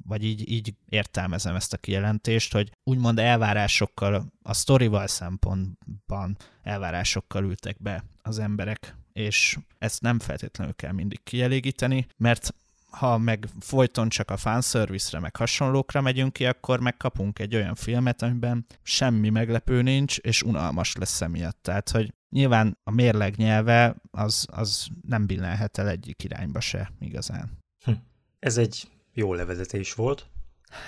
[0.04, 7.82] vagy így, így értelmezem ezt a kijelentést, hogy úgymond elvárásokkal, a sztorival szempontban elvárásokkal ültek
[7.82, 12.54] be az emberek, és ezt nem feltétlenül kell mindig kielégíteni, mert
[12.92, 18.22] ha meg folyton csak a fanservice-re, meg hasonlókra megyünk ki, akkor megkapunk egy olyan filmet,
[18.22, 21.62] amiben semmi meglepő nincs, és unalmas lesz emiatt.
[21.62, 27.58] Tehát, hogy nyilván a mérleg nyelve az, az nem billenhet el egyik irányba se igazán.
[27.84, 27.92] Hm.
[28.38, 30.26] Ez egy jó levezetés volt.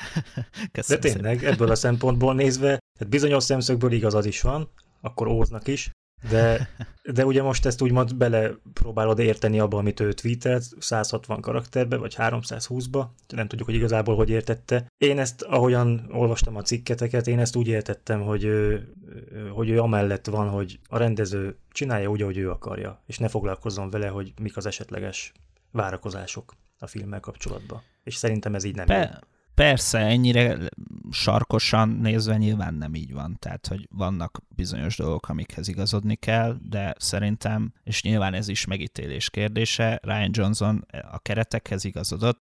[0.72, 1.52] De tényleg, szépen.
[1.52, 4.68] ebből a szempontból nézve, tehát bizonyos szemszögből igaz az is van,
[5.00, 5.90] akkor óznak is,
[6.30, 6.68] de,
[7.12, 13.04] de ugye most ezt úgymond belepróbálod érteni abba, amit ő tweetelt, 160 karakterbe, vagy 320-ba,
[13.28, 14.86] nem tudjuk, hogy igazából hogy értette.
[14.98, 18.92] Én ezt, ahogyan olvastam a cikketeket, én ezt úgy értettem, hogy ő,
[19.52, 23.90] hogy ő amellett van, hogy a rendező csinálja úgy, ahogy ő akarja, és ne foglalkozzon
[23.90, 25.32] vele, hogy mik az esetleges
[25.70, 27.82] várakozások a filmmel kapcsolatban.
[28.04, 29.20] És szerintem ez így nem Be-
[29.54, 30.58] Persze, ennyire
[31.10, 36.94] sarkosan nézve nyilván nem így van, tehát hogy vannak bizonyos dolgok, amikhez igazodni kell, de
[36.98, 42.42] szerintem, és nyilván ez is megítélés kérdése, Ryan Johnson a keretekhez igazodott,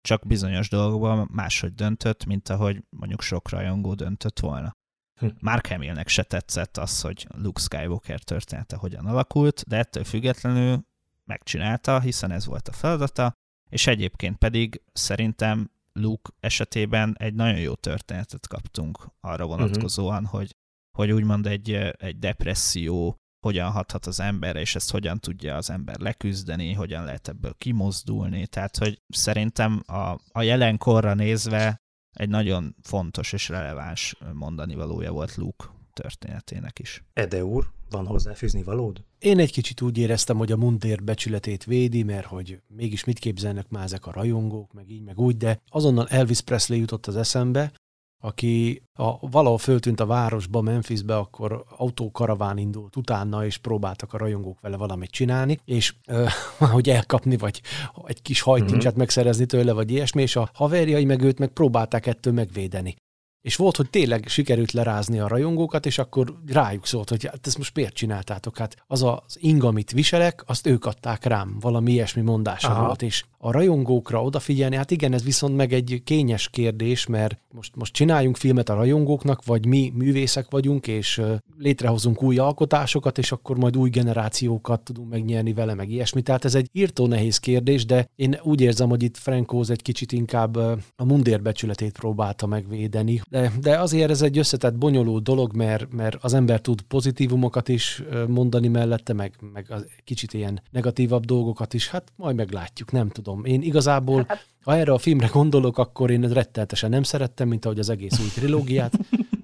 [0.00, 4.72] csak bizonyos dolgokban máshogy döntött, mint ahogy mondjuk sok rajongó döntött volna.
[5.20, 5.26] Hm.
[5.40, 10.86] Mark Hamillnek se tetszett az, hogy Luke Skywalker története hogyan alakult, de ettől függetlenül
[11.24, 13.32] megcsinálta, hiszen ez volt a feladata,
[13.70, 19.56] és egyébként pedig szerintem Luke esetében egy nagyon jó történetet kaptunk arra mhm.
[19.56, 20.38] vonatkozóan, uh-huh.
[20.38, 20.50] hogy,
[20.98, 25.98] hogy úgymond egy, egy depresszió hogyan hathat az emberre, és ezt hogyan tudja az ember
[25.98, 28.46] leküzdeni, hogyan lehet ebből kimozdulni.
[28.46, 31.76] Tehát, hogy szerintem a, a jelenkorra nézve
[32.12, 37.04] egy nagyon fontos és releváns mondani valója volt Luke történetének is.
[37.12, 39.04] Ede úr, van hozzáfűzni valód?
[39.18, 43.68] Én egy kicsit úgy éreztem, hogy a mundér becsületét védi, mert hogy mégis mit képzelnek
[43.68, 47.72] már ezek a rajongók, meg így, meg úgy, de azonnal Elvis Presley jutott az eszembe,
[48.24, 54.60] aki a, valahol föltűnt a városba, Memphisbe, akkor autókaraván indult utána, és próbáltak a rajongók
[54.60, 56.24] vele valamit csinálni, és ö,
[56.72, 57.62] hogy elkapni, vagy
[58.04, 58.98] egy kis hajtincset mm-hmm.
[58.98, 62.96] megszerezni tőle, vagy ilyesmi, és a haverjai meg őt meg próbálták ettől megvédeni.
[63.42, 67.58] És volt, hogy tényleg sikerült lerázni a rajongókat, és akkor rájuk szólt, hogy hát ezt
[67.58, 68.58] most miért csináltátok?
[68.58, 72.84] Hát az az ing, amit viselek, azt ők adták rám, valami ilyesmi mondása Aha.
[72.84, 77.76] volt, és a rajongókra odafigyelni, hát igen, ez viszont meg egy kényes kérdés, mert most,
[77.76, 81.22] most csináljunk filmet a rajongóknak, vagy mi művészek vagyunk, és
[81.58, 86.22] létrehozunk új alkotásokat, és akkor majd új generációkat tudunk megnyerni vele, meg ilyesmi.
[86.22, 90.12] Tehát ez egy írtó nehéz kérdés, de én úgy érzem, hogy itt Frankóz egy kicsit
[90.12, 90.56] inkább
[90.96, 93.20] a mundér becsületét próbálta megvédeni.
[93.30, 98.02] De, de azért ez egy összetett, bonyolult dolog, mert, mert az ember tud pozitívumokat is
[98.28, 99.66] mondani mellette, meg, meg
[100.04, 101.88] kicsit ilyen negatívabb dolgokat is.
[101.88, 103.54] Hát majd meglátjuk, nem tudom tudom.
[103.54, 107.78] Én igazából, hát- ha erre a filmre gondolok, akkor én rettenetesen nem szerettem, mint ahogy
[107.78, 108.92] az egész új trilógiát.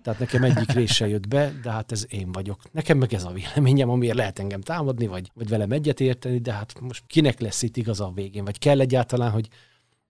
[0.03, 2.61] Tehát nekem egyik része jött be, de hát ez én vagyok.
[2.72, 6.81] Nekem meg ez a véleményem, amiért lehet engem támadni, vagy, vagy velem egyetérteni, de hát
[6.81, 9.48] most kinek lesz itt igaza a végén, vagy kell egyáltalán, hogy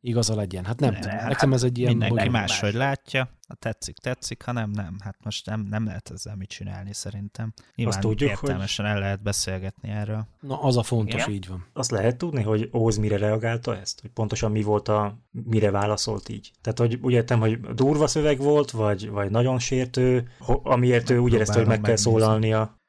[0.01, 0.65] igaza legyen.
[0.65, 1.17] Hát nem ne, tudom.
[1.17, 1.97] Hát Nekem ez egy ilyen...
[1.97, 4.97] Mindenki máshogy látja, ha tetszik, tetszik, ha nem, nem.
[5.05, 7.53] Hát most nem, nem lehet ezzel mit csinálni szerintem.
[7.75, 8.95] Nyilván Azt tudjuk, értelmesen hogy...
[8.95, 10.27] el lehet beszélgetni erről.
[10.41, 11.35] Na, az a fontos, Igen?
[11.35, 11.67] így van.
[11.73, 14.01] Azt lehet tudni, hogy Óz mire reagálta ezt?
[14.01, 16.53] Hogy pontosan mi volt a, mire válaszolt így?
[16.61, 20.29] Tehát, hogy úgy értem, hogy durva szöveg volt, vagy, vagy nagyon sértő,
[20.63, 22.81] amiért ő úgy érezte, hogy meg kell szólalnia,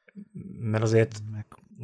[0.60, 1.22] mert azért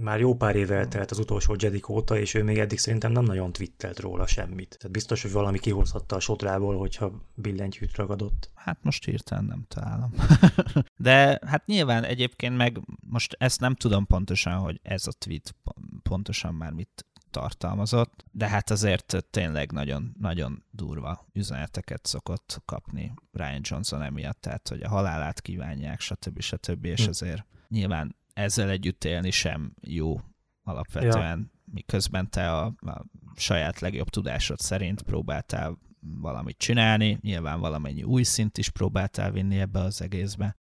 [0.01, 3.25] már jó pár éve eltelt az utolsó Jedik óta, és ő még eddig szerintem nem
[3.25, 4.77] nagyon twittelt róla semmit.
[4.79, 8.51] Tehát biztos, hogy valami kihozhatta a sotrából, hogyha billentyűt ragadott.
[8.55, 10.15] Hát most hirtelen nem találom.
[10.97, 15.55] De hát nyilván egyébként meg most ezt nem tudom pontosan, hogy ez a tweet
[16.03, 23.61] pontosan már mit tartalmazott, de hát azért tényleg nagyon, nagyon durva üzeneteket szokott kapni Ryan
[23.63, 26.41] Johnson emiatt, tehát hogy a halálát kívánják, stb.
[26.41, 26.85] stb.
[26.85, 27.09] és hm.
[27.09, 30.21] azért nyilván ezzel együtt élni sem jó
[30.63, 31.73] alapvetően, ja.
[31.73, 38.59] miközben te a, a saját legjobb tudásod szerint próbáltál valamit csinálni, nyilván valamennyi új szint
[38.59, 40.57] is próbáltál vinni ebbe az egészbe.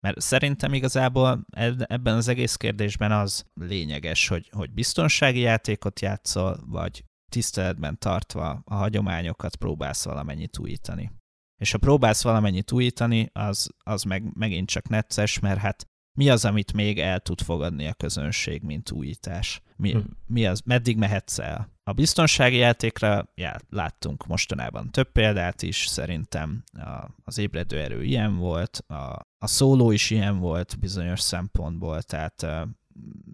[0.00, 1.46] Mert szerintem igazából
[1.78, 8.74] ebben az egész kérdésben az lényeges, hogy, hogy biztonsági játékot játszol, vagy tiszteletben tartva a
[8.74, 11.12] hagyományokat próbálsz valamennyit újítani.
[11.60, 16.44] És ha próbálsz valamennyit újítani, az, az meg megint csak necces, mert hát mi az,
[16.44, 19.62] amit még el tud fogadni a közönség, mint újítás?
[19.76, 19.98] Mi, hm.
[20.26, 21.72] mi az, meddig mehetsz el?
[21.84, 28.36] A biztonsági játékra já, láttunk mostanában több példát is, szerintem a, az ébredő erő ilyen
[28.36, 32.46] volt, a, a szóló is ilyen volt bizonyos szempontból, tehát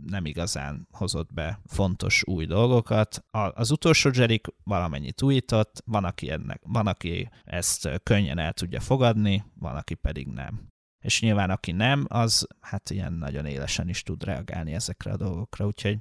[0.06, 3.24] nem igazán hozott be fontos új dolgokat.
[3.30, 9.44] Az utolsó Jerik valamennyit újított, van aki, ennek, van, aki ezt könnyen el tudja fogadni,
[9.58, 10.69] van, aki pedig nem
[11.00, 15.66] és nyilván aki nem, az hát ilyen nagyon élesen is tud reagálni ezekre a dolgokra,
[15.66, 15.98] úgyhogy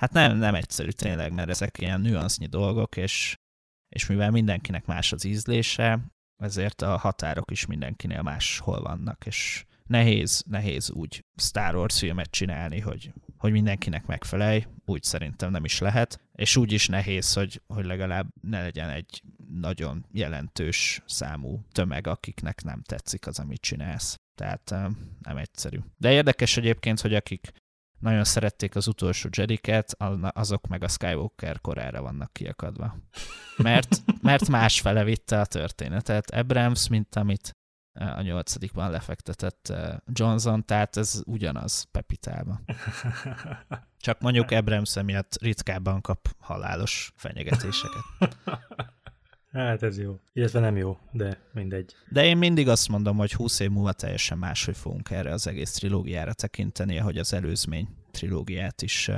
[0.00, 3.38] hát nem, nem egyszerű tényleg, mert ezek ilyen nüansznyi dolgok, és
[3.90, 6.00] és mivel mindenkinek más az ízlése,
[6.42, 12.80] ezért a határok is mindenkinél máshol vannak, és nehéz, nehéz úgy Star Wars filmet csinálni,
[12.80, 17.84] hogy, hogy mindenkinek megfelelj, úgy szerintem nem is lehet, és úgy is nehéz, hogy, hogy
[17.84, 24.14] legalább ne legyen egy nagyon jelentős számú tömeg, akiknek nem tetszik az, amit csinálsz.
[24.40, 24.70] Tehát
[25.20, 25.78] nem egyszerű.
[25.96, 27.52] De érdekes egyébként, hogy akik
[27.98, 32.96] nagyon szerették az utolsó Jediket, azok meg a Skywalker korára vannak kiakadva.
[33.56, 36.30] Mert, mert másfele vitte a történetet.
[36.30, 37.56] Abrams, mint amit
[37.92, 39.72] a nyolcadikban lefektetett
[40.12, 42.60] Johnson, tehát ez ugyanaz Pepitálva.
[43.98, 48.02] Csak mondjuk Abrams miatt ritkábban kap halálos fenyegetéseket.
[49.52, 50.20] Hát ez jó.
[50.32, 51.94] Illetve nem jó, de mindegy.
[52.08, 55.72] De én mindig azt mondom, hogy 20 év múlva teljesen máshogy fogunk erre az egész
[55.72, 59.10] trilógiára tekinteni, ahogy az előzmény trilógiát is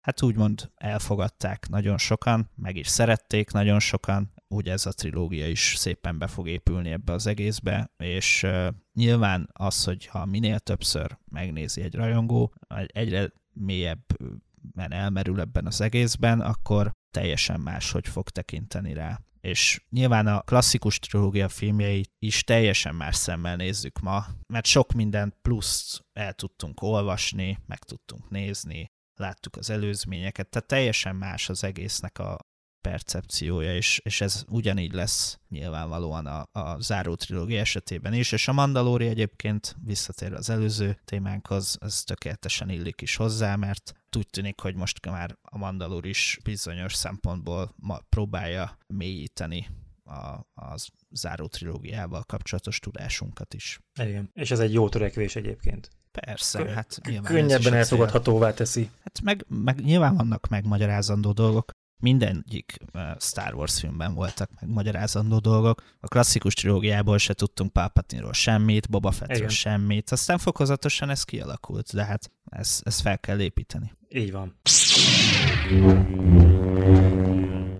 [0.00, 5.74] hát úgymond elfogadták nagyon sokan, meg is szerették nagyon sokan, úgy ez a trilógia is
[5.76, 8.46] szépen be fog épülni ebbe az egészbe, és
[8.92, 12.54] nyilván az, hogy ha minél többször megnézi egy rajongó,
[12.86, 20.40] egyre mélyebben elmerül ebben az egészben, akkor teljesen máshogy fog tekinteni rá és nyilván a
[20.40, 26.82] klasszikus trilógia filmjeit is teljesen más szemmel nézzük ma, mert sok mindent pluszt el tudtunk
[26.82, 32.38] olvasni, meg tudtunk nézni, láttuk az előzményeket, tehát teljesen más az egésznek a
[32.80, 38.52] percepciója, és, és ez ugyanígy lesz nyilvánvalóan a, a záró trilógia esetében is, és a
[38.52, 44.74] Mandalori egyébként visszatér az előző témánkhoz, ez tökéletesen illik is hozzá, mert úgy tűnik, hogy
[44.74, 49.68] most már a Mandalor is bizonyos szempontból ma próbálja mélyíteni
[50.04, 50.76] a, a
[51.10, 53.80] záró trilógiával kapcsolatos tudásunkat is.
[54.02, 55.90] Igen, és ez egy jó törekvés egyébként.
[56.10, 58.90] Persze, Kö- hát nyilván Könnyebben elfogadhatóvá teszi.
[59.02, 61.70] Hát meg, meg nyilván vannak megmagyarázandó dolgok,
[62.00, 62.76] mindegyik
[63.18, 65.82] Star Wars filmben voltak meg magyarázandó dolgok.
[66.00, 72.04] A klasszikus trilógiából se tudtunk Palpatine-ról semmit, Boba Fettről semmit, aztán fokozatosan ez kialakult, de
[72.04, 73.92] hát ezt, ezt fel kell építeni.
[74.14, 74.58] Így van.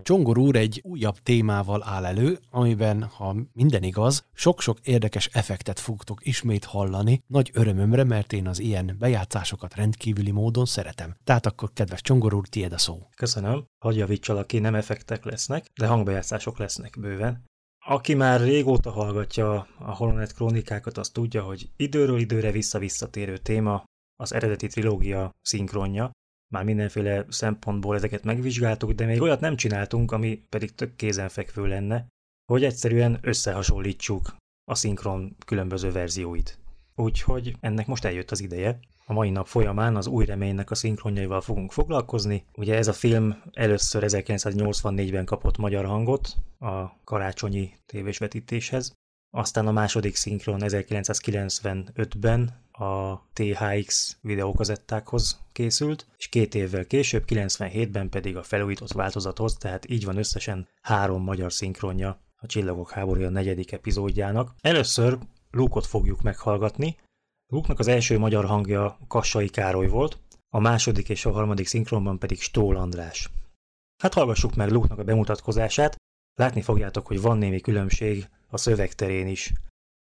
[0.03, 6.27] Csongor úr egy újabb témával áll elő, amiben, ha minden igaz, sok-sok érdekes effektet fogtok
[6.27, 11.17] ismét hallani, nagy örömömre, mert én az ilyen bejátszásokat rendkívüli módon szeretem.
[11.25, 12.99] Tehát akkor, kedves Csongor úr, tiéd a szó.
[13.17, 13.65] Köszönöm.
[13.85, 17.45] Hagyj javítsalak ki, nem effektek lesznek, de hangbejátszások lesznek bőven.
[17.87, 23.85] Aki már régóta hallgatja a Holonet krónikákat, az tudja, hogy időről időre vissza-visszatérő téma
[24.21, 26.11] az eredeti trilógia szinkronja,
[26.51, 32.07] már mindenféle szempontból ezeket megvizsgáltuk, de még olyat nem csináltunk, ami pedig tök kézenfekvő lenne,
[32.53, 36.59] hogy egyszerűen összehasonlítsuk a szinkron különböző verzióit.
[36.95, 38.79] Úgyhogy ennek most eljött az ideje.
[39.07, 42.45] A mai nap folyamán az új reménynek a szinkronjaival fogunk foglalkozni.
[42.57, 48.93] Ugye ez a film először 1984-ben kapott magyar hangot a karácsonyi tévésvetítéshez,
[49.31, 58.37] aztán a második szinkron 1995-ben a THX videókazettákhoz készült, és két évvel később, 97-ben pedig
[58.37, 64.55] a felújított változathoz, tehát így van összesen három magyar szinkronja a Csillagok háborúja negyedik epizódjának.
[64.61, 65.19] Először
[65.51, 66.97] Lúkot fogjuk meghallgatni.
[67.47, 72.41] Lúknak az első magyar hangja Kassai Károly volt, a második és a harmadik szinkronban pedig
[72.41, 73.31] Stól András.
[74.03, 75.97] Hát hallgassuk meg Lúknak a bemutatkozását,
[76.35, 79.53] látni fogjátok, hogy van némi különbség a szövegterén is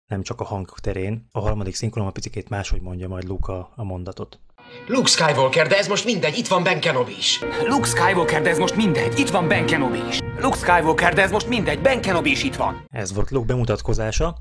[0.08, 1.28] nem csak a hang terén.
[1.32, 4.40] A harmadik szinkron a picikét máshogy mondja majd Luke a, mondatot.
[4.86, 7.40] Luke Skywalker, de ez most mindegy, itt van Ben Kenobi is.
[7.66, 10.18] Luke Skywalker, de ez most mindegy, itt van Ben Kenobi is.
[10.38, 12.84] Luke Skywalker, de ez most mindegy, Ben Kenobi is itt van.
[12.88, 14.36] Ez volt Luke bemutatkozása.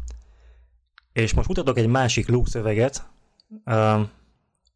[1.13, 3.05] És most mutatok egy másik Luke szöveget,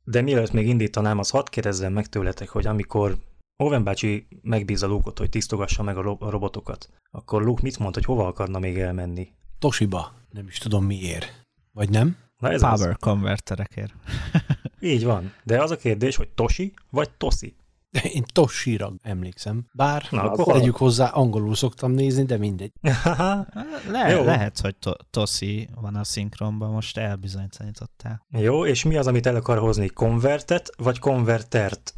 [0.03, 3.17] de mielőtt még indítanám, az hadd kérdezzem meg tőletek, hogy amikor
[3.61, 7.93] Owen bácsi megbízza Luke-ot, hogy tisztogassa meg a, ro- a robotokat, akkor Luke mit mond,
[7.93, 9.27] hogy hova akarna még elmenni?
[9.59, 10.13] Toshiba.
[10.31, 11.45] Nem is tudom miért.
[11.71, 12.17] Vagy nem?
[12.37, 12.95] Na ez Power az.
[12.99, 13.93] konverterekért.
[14.79, 15.33] Így van.
[15.43, 17.55] De az a kérdés, hogy Toshi vagy Tosi?
[18.13, 19.65] Én Toshira emlékszem.
[19.73, 22.71] Bár Na, akkor tegyük hozzá, angolul szoktam nézni, de mindegy.
[23.91, 24.23] Le, Jó.
[24.23, 28.25] lehet, hogy to- Tosi van a szinkronban, most elbizonyítottál.
[28.29, 29.87] Jó, és mi az, amit el akar hozni?
[29.87, 31.93] Konvertet vagy konvertert?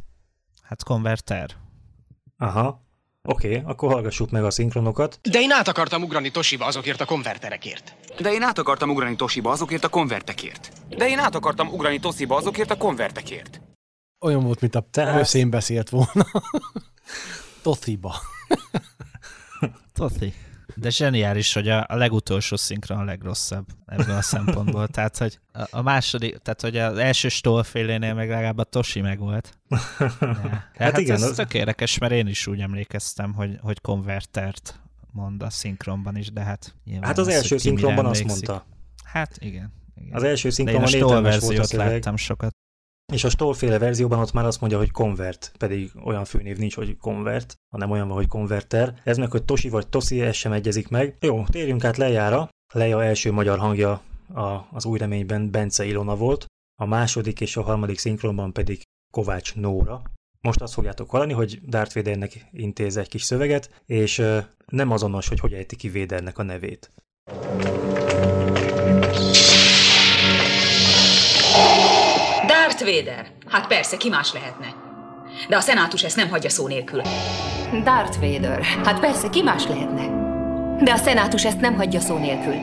[0.73, 1.49] Hát konverter.
[2.37, 2.81] Aha.
[3.23, 5.19] Oké, okay, akkor hallgassuk meg a szinkronokat.
[5.21, 7.95] De én át akartam ugrani Toshiba azokért a konverterekért.
[8.19, 10.71] De én át akartam ugrani Toshiba azokért a konvertekért.
[10.97, 13.61] De én át akartam ugrani Toshiba azokért a konvertekért.
[14.19, 15.19] Olyan volt, mint a Tehát...
[15.19, 16.25] őszén beszélt volna.
[17.63, 18.15] Toshiba.
[19.93, 20.33] Toshi.
[20.75, 24.87] De zseniális, hogy a, a legutolsó szinkron a legrosszabb ebből a szempontból.
[24.95, 29.19] Tehát, hogy a, a második, tehát, hogy az első stolfélénél meg legalább a Toshi meg
[29.19, 29.57] volt.
[30.19, 30.89] Ja.
[30.89, 31.35] Hát, hát igen, ez az...
[31.35, 34.79] tök érdekes, mert én is úgy emlékeztem, hogy, hogy konvertert
[35.11, 38.65] mond a szinkronban is, de hát nyilván Hát az az, első szinkronban azt mondta.
[39.03, 39.73] Hát igen.
[39.95, 40.13] igen.
[40.13, 42.55] Az első szinkronban értelmes volt a szöveg, láttam sokat.
[43.13, 46.97] És a Stoll-féle verzióban ott már azt mondja, hogy konvert, pedig olyan főnév nincs, hogy
[46.97, 48.93] konvert, hanem olyan van, hogy konverter.
[49.03, 51.17] Ez meg, hogy Tosi vagy Tosi, ez sem egyezik meg.
[51.19, 52.49] Jó, térjünk át Lejára.
[52.73, 54.01] Leja első magyar hangja
[54.33, 56.45] a, az új reményben Bence Ilona volt,
[56.81, 58.81] a második és a harmadik szinkronban pedig
[59.13, 60.01] Kovács Nóra.
[60.41, 64.23] Most azt fogjátok hallani, hogy Darth Vadernek intéz egy kis szöveget, és
[64.65, 66.91] nem azonos, hogy hogy ejti ki Vadernek a nevét.
[72.83, 73.31] Vader.
[73.47, 74.73] Hát persze, ki más lehetne.
[75.49, 77.01] De a szenátus ezt nem hagyja szó nélkül.
[77.83, 78.61] Darth Vader.
[78.61, 80.21] Hát persze, ki más lehetne?
[80.83, 82.55] De a szenátus ezt nem hagyja szó nélkül.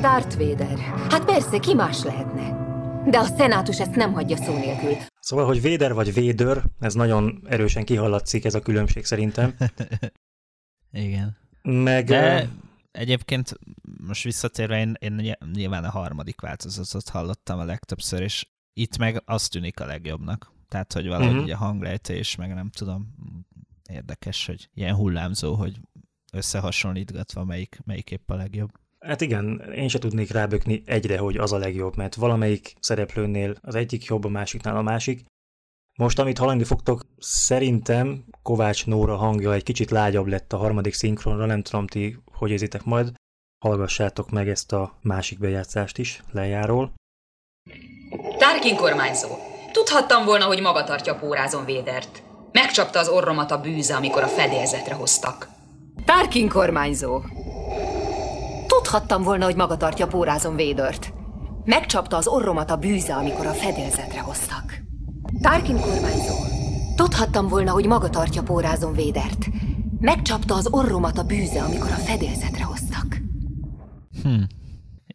[0.00, 0.78] Darth Vader.
[1.10, 2.58] Hát persze, ki más lehetne?
[3.10, 4.96] De a szenátus ezt nem hagyja szó nélkül.
[5.20, 9.54] Szóval, hogy Véder vagy Védör, ez nagyon erősen kihallatszik ez a különbség szerintem.
[10.92, 11.36] Igen.
[11.62, 12.48] Meg De
[12.90, 13.58] egyébként
[14.06, 19.22] most visszatérve én, én ny- nyilván a harmadik változatot hallottam a legtöbbször, és itt meg
[19.24, 20.52] az tűnik a legjobbnak.
[20.68, 21.42] Tehát, hogy valahogy Mhm.
[21.42, 21.60] uh-huh.
[21.62, 23.14] a hanglejtés, meg nem tudom,
[23.90, 25.80] érdekes, hogy ilyen hullámzó, hogy
[26.32, 28.70] összehasonlítgatva melyik, melyik épp a legjobb.
[28.98, 33.74] Hát igen, én se tudnék rábökni egyre, hogy az a legjobb, mert valamelyik szereplőnél az
[33.74, 35.24] egyik jobb, a másiknál a másik.
[35.96, 41.46] Most, amit hallani fogtok, szerintem Kovács Nóra hangja egy kicsit lágyabb lett a harmadik szinkronra,
[41.46, 43.12] nem tudom ti, hogy érzitek majd.
[43.64, 46.92] Hallgassátok meg ezt a másik bejátszást is lejáról.
[48.40, 49.28] Tarkin kormányzó.
[49.72, 52.22] Tudhattam volna, hogy maga tartja pórázon Védert.
[52.52, 55.48] Megcsapta az orromat a bűze, amikor a fedélzetre hoztak.
[56.04, 57.20] Tarkin kormányzó.
[58.66, 61.12] Tudhattam volna, hogy maga tartja pórázon Védört.
[61.64, 64.82] Megcsapta az orromat a bűze, amikor a fedélzetre hoztak.
[65.42, 66.34] Tarkin kormányzó.
[66.96, 69.46] Tudhattam volna, hogy maga tartja pórázon Védert.
[69.98, 73.16] Megcsapta az orromat a bűze, amikor a fedélzetre hoztak.
[74.22, 74.42] Hm.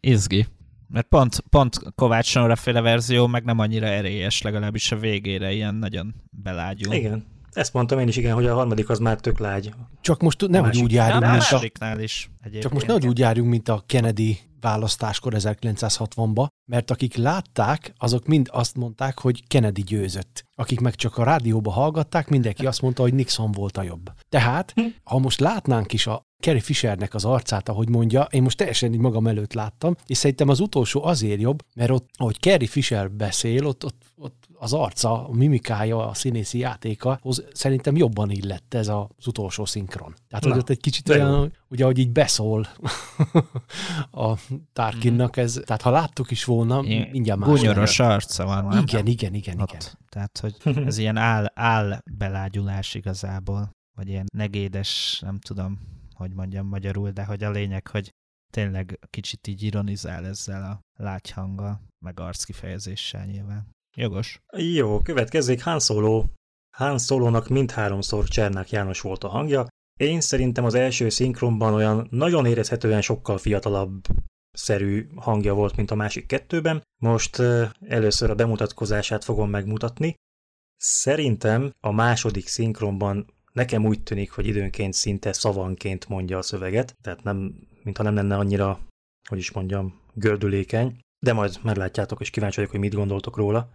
[0.00, 0.46] Izgi.
[0.88, 5.74] Mert pont, pont Kovács Nóra féle verzió meg nem annyira erélyes, legalábbis a végére ilyen
[5.74, 6.94] nagyon belágyul.
[6.94, 9.74] Igen, ezt mondtam én is, igen, hogy a harmadik az már tök lágy.
[10.00, 10.82] Csak most másik.
[10.82, 12.62] úgy járjunk, mint a, másodiknál is egyébként.
[12.62, 18.48] csak most nehogy úgy járjunk, mint a Kennedy választáskor 1960-ba, mert akik látták, azok mind
[18.52, 20.44] azt mondták, hogy Kennedy győzött.
[20.54, 24.12] Akik meg csak a rádióba hallgatták, mindenki azt mondta, hogy Nixon volt a jobb.
[24.28, 24.74] Tehát,
[25.04, 29.00] ha most látnánk is a Carrie Fishernek az arcát, ahogy mondja, én most teljesen így
[29.00, 33.66] magam előtt láttam, és szerintem az utolsó azért jobb, mert ott, ahogy Carrie Fisher beszél,
[33.66, 38.88] ott, ott, ott az arca, a mimikája, a színészi játéka, hoz szerintem jobban illett ez
[38.88, 40.14] az utolsó szinkron.
[40.28, 41.24] Tehát, hogy Na, ott egy kicsit de jó.
[41.24, 42.68] olyan, ugye, ahogy így beszól
[44.26, 44.34] a
[44.72, 47.48] Tarkinnak ez, tehát ha láttuk is volna, Ilyen mindjárt más.
[47.48, 48.78] Gúnyoros arca van.
[48.78, 49.60] Igen, igen, igen, igen.
[49.60, 49.98] Ott.
[50.08, 55.78] Tehát, hogy ez ilyen áll, áll belágyulás igazából, vagy ilyen negédes, nem tudom,
[56.16, 58.10] hogy mondjam magyarul, de hogy a lényeg, hogy
[58.52, 63.70] tényleg kicsit így ironizál ezzel a lágyhanggal, meg arckifejezéssel nyilván.
[63.96, 64.40] Jogos.
[64.56, 66.24] Jó, következzék Han Solo.
[66.76, 69.66] Han Solo-nak mindháromszor Csernák János volt a hangja.
[70.00, 74.04] Én szerintem az első szinkronban olyan nagyon érezhetően sokkal fiatalabb
[74.50, 76.82] szerű hangja volt, mint a másik kettőben.
[77.02, 77.38] Most
[77.80, 80.14] először a bemutatkozását fogom megmutatni.
[80.76, 87.22] Szerintem a második szinkronban nekem úgy tűnik, hogy időnként szinte szavanként mondja a szöveget, tehát
[87.22, 88.78] nem, mintha nem lenne annyira,
[89.28, 93.68] hogy is mondjam, gördülékeny, de majd meglátjátok, és kíváncsi vagyok, hogy mit gondoltok róla.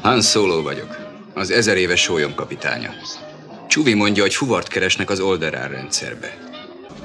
[0.00, 0.96] Han Solo vagyok,
[1.34, 2.90] az ezer éves sólyom kapitánya.
[3.68, 6.38] Csuvi mondja, hogy fuvart keresnek az Olderán rendszerbe.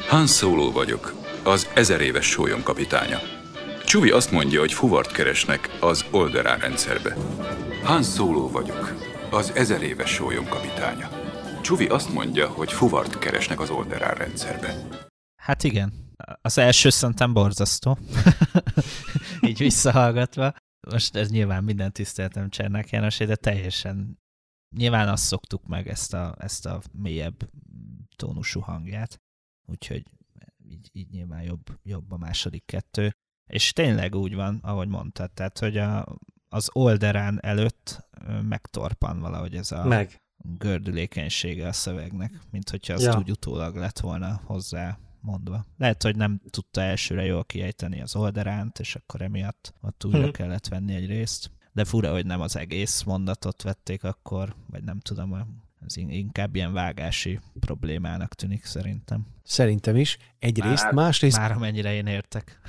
[0.08, 3.20] Han Solo vagyok, az ezer éves sólyom kapitánya.
[3.86, 7.18] Csuvi azt mondja, hogy fuvart keresnek az Olderán rendszerbe.
[7.84, 8.96] Han Solo vagyok,
[9.30, 11.17] az ezer éves sólyom kapitánya.
[11.62, 14.88] Csuvi azt mondja, hogy fuvart keresnek az Olderán rendszerbe.
[15.42, 15.94] Hát igen.
[16.42, 17.98] Az első szerintem borzasztó.
[19.48, 20.54] így visszahallgatva.
[20.92, 24.20] Most ez nyilván minden tiszteletem Csernák Jánosé, de teljesen
[24.76, 27.50] nyilván azt szoktuk meg ezt a, ezt a mélyebb
[28.16, 29.22] tónusú hangját.
[29.70, 30.04] Úgyhogy
[30.64, 33.12] így, így nyilván jobb, jobb a második kettő.
[33.50, 36.06] És tényleg úgy van, ahogy mondtad, tehát, hogy a,
[36.50, 38.08] az olderán előtt
[38.42, 40.22] megtorpan valahogy ez a Meg.
[40.58, 43.18] Gördülékenysége a szövegnek, mint hogyha azt Ja.
[43.18, 45.66] úgy utólag lett volna hozzá mondva.
[45.78, 50.30] Lehet, hogy nem tudta elsőre jól kiejteni az olderánt, és akkor emiatt ott újra Mhm.
[50.30, 51.52] kellett venni egy részt.
[51.72, 56.56] De fura, hogy nem az egész mondatot vették akkor, vagy nem tudom, ez in- inkább
[56.56, 59.26] ilyen vágási problémának tűnik szerintem.
[59.44, 60.18] Szerintem is.
[60.40, 62.60] Egyrészt, Már- másrészt, Már amennyire én értek.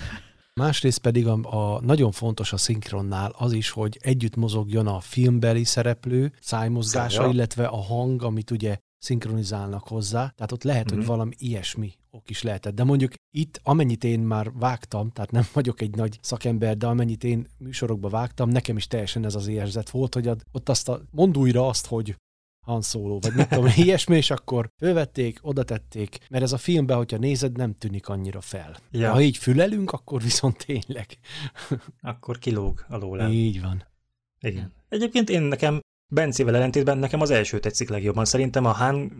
[0.58, 5.64] Másrészt pedig a, a nagyon fontos a szinkronnál az is, hogy együtt mozogjon a filmbeli
[5.64, 7.32] szereplő szájmozgása, Szája.
[7.32, 10.98] illetve a hang, amit ugye szinkronizálnak hozzá, tehát ott lehet, mm-hmm.
[10.98, 12.74] hogy valami ilyesmi ok is lehetett.
[12.74, 17.24] De mondjuk itt, amennyit én már vágtam, tehát nem vagyok egy nagy szakember, de amennyit
[17.24, 21.38] én műsorokba vágtam, nekem is teljesen ez az érzet volt, hogy ott azt a, mond
[21.38, 22.16] újra azt, hogy
[22.68, 26.96] Han Solo, vagy mit tudom, ilyesmi, és akkor fölvették, oda tették, mert ez a filmben,
[26.96, 28.76] hogyha nézed, nem tűnik annyira fel.
[28.90, 29.12] Ja.
[29.12, 31.06] Ha így fülelünk, akkor viszont tényleg.
[32.00, 33.20] akkor kilóg alól.
[33.20, 33.84] Így van.
[34.40, 34.72] Igen.
[34.88, 38.24] Egyébként én nekem Bencével ellentétben nekem az első tetszik legjobban.
[38.24, 39.12] Szerintem a Han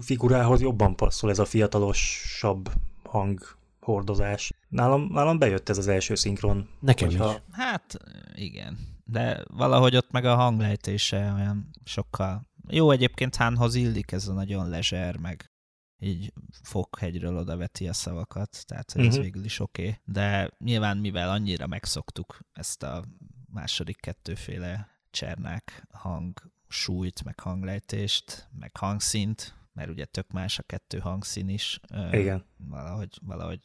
[0.00, 2.70] figurához jobban passzol ez a fiatalosabb
[3.04, 3.40] hang
[3.80, 4.52] hordozás.
[4.68, 6.68] Nálam, nálam bejött ez az első szinkron.
[6.80, 7.30] Nekem hogyha...
[7.30, 7.42] is.
[7.52, 7.96] Hát
[8.34, 14.32] igen, de valahogy ott meg a hanglejtése olyan sokkal jó, egyébként Hánhoz illik ez a
[14.32, 15.50] nagyon lezser, meg
[15.98, 19.22] így fokhegyről oda veti a szavakat, tehát ez uh-huh.
[19.22, 19.82] végül is oké.
[19.82, 19.98] Okay.
[20.04, 23.04] De nyilván, mivel annyira megszoktuk ezt a
[23.52, 30.98] második kettőféle csernák hang súlyt, meg hanglejtést, meg hangszint, mert ugye tök más a kettő
[30.98, 31.80] hangszín is.
[32.10, 32.44] Igen.
[32.56, 33.60] Valahogy, valahogy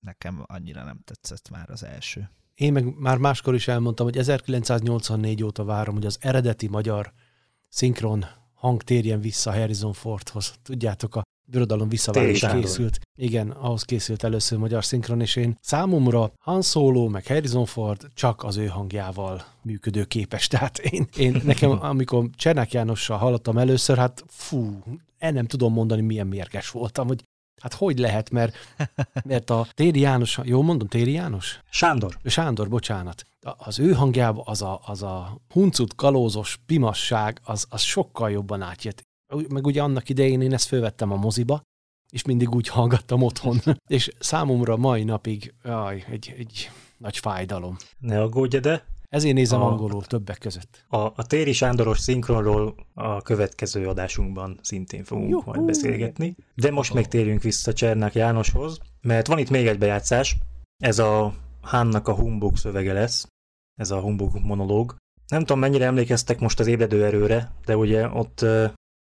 [0.00, 2.30] nekem annyira nem tetszett már az első.
[2.54, 7.12] Én meg már máskor is elmondtam, hogy 1984 óta várom, hogy az eredeti magyar
[7.72, 10.54] szinkron hang térjen vissza Harrison Fordhoz.
[10.62, 12.98] Tudjátok, a birodalom visszaválás készült.
[13.18, 18.42] Igen, ahhoz készült először magyar szinkron, és én számomra Han Solo meg Harrison Ford csak
[18.44, 20.46] az ő hangjával működő képes.
[20.46, 24.82] Tehát én, én nekem, amikor Csernák Jánossal hallottam először, hát fú,
[25.18, 27.24] el nem tudom mondani, milyen mérges voltam, hogy
[27.62, 28.56] Hát hogy lehet, mert,
[29.24, 31.60] mert a Téri János, jó mondom, Téri János?
[31.70, 32.18] Sándor.
[32.24, 33.26] Sándor, bocsánat.
[33.56, 39.02] Az ő hangjában az a, az a huncut, kalózos pimasság, az, az sokkal jobban átjött.
[39.48, 41.62] Meg ugye annak idején én ezt fölvettem a moziba,
[42.10, 43.60] és mindig úgy hallgattam otthon.
[43.86, 47.76] és számomra mai napig jaj, egy, egy nagy fájdalom.
[47.98, 50.84] Ne aggódj, de ezért nézem a, angolul többek között.
[50.88, 55.50] A, a Téri Sándoros szinkronról a következő adásunkban szintén fogunk Juhu.
[55.50, 56.36] majd beszélgetni.
[56.54, 60.36] De most még térjünk vissza Csernák Jánoshoz, mert van itt még egy bejátszás.
[60.82, 63.26] Ez a Hánnak a humbug szövege lesz,
[63.74, 64.96] ez a humbug monológ.
[65.26, 68.44] Nem tudom, mennyire emlékeztek most az ébredő erőre, de ugye ott,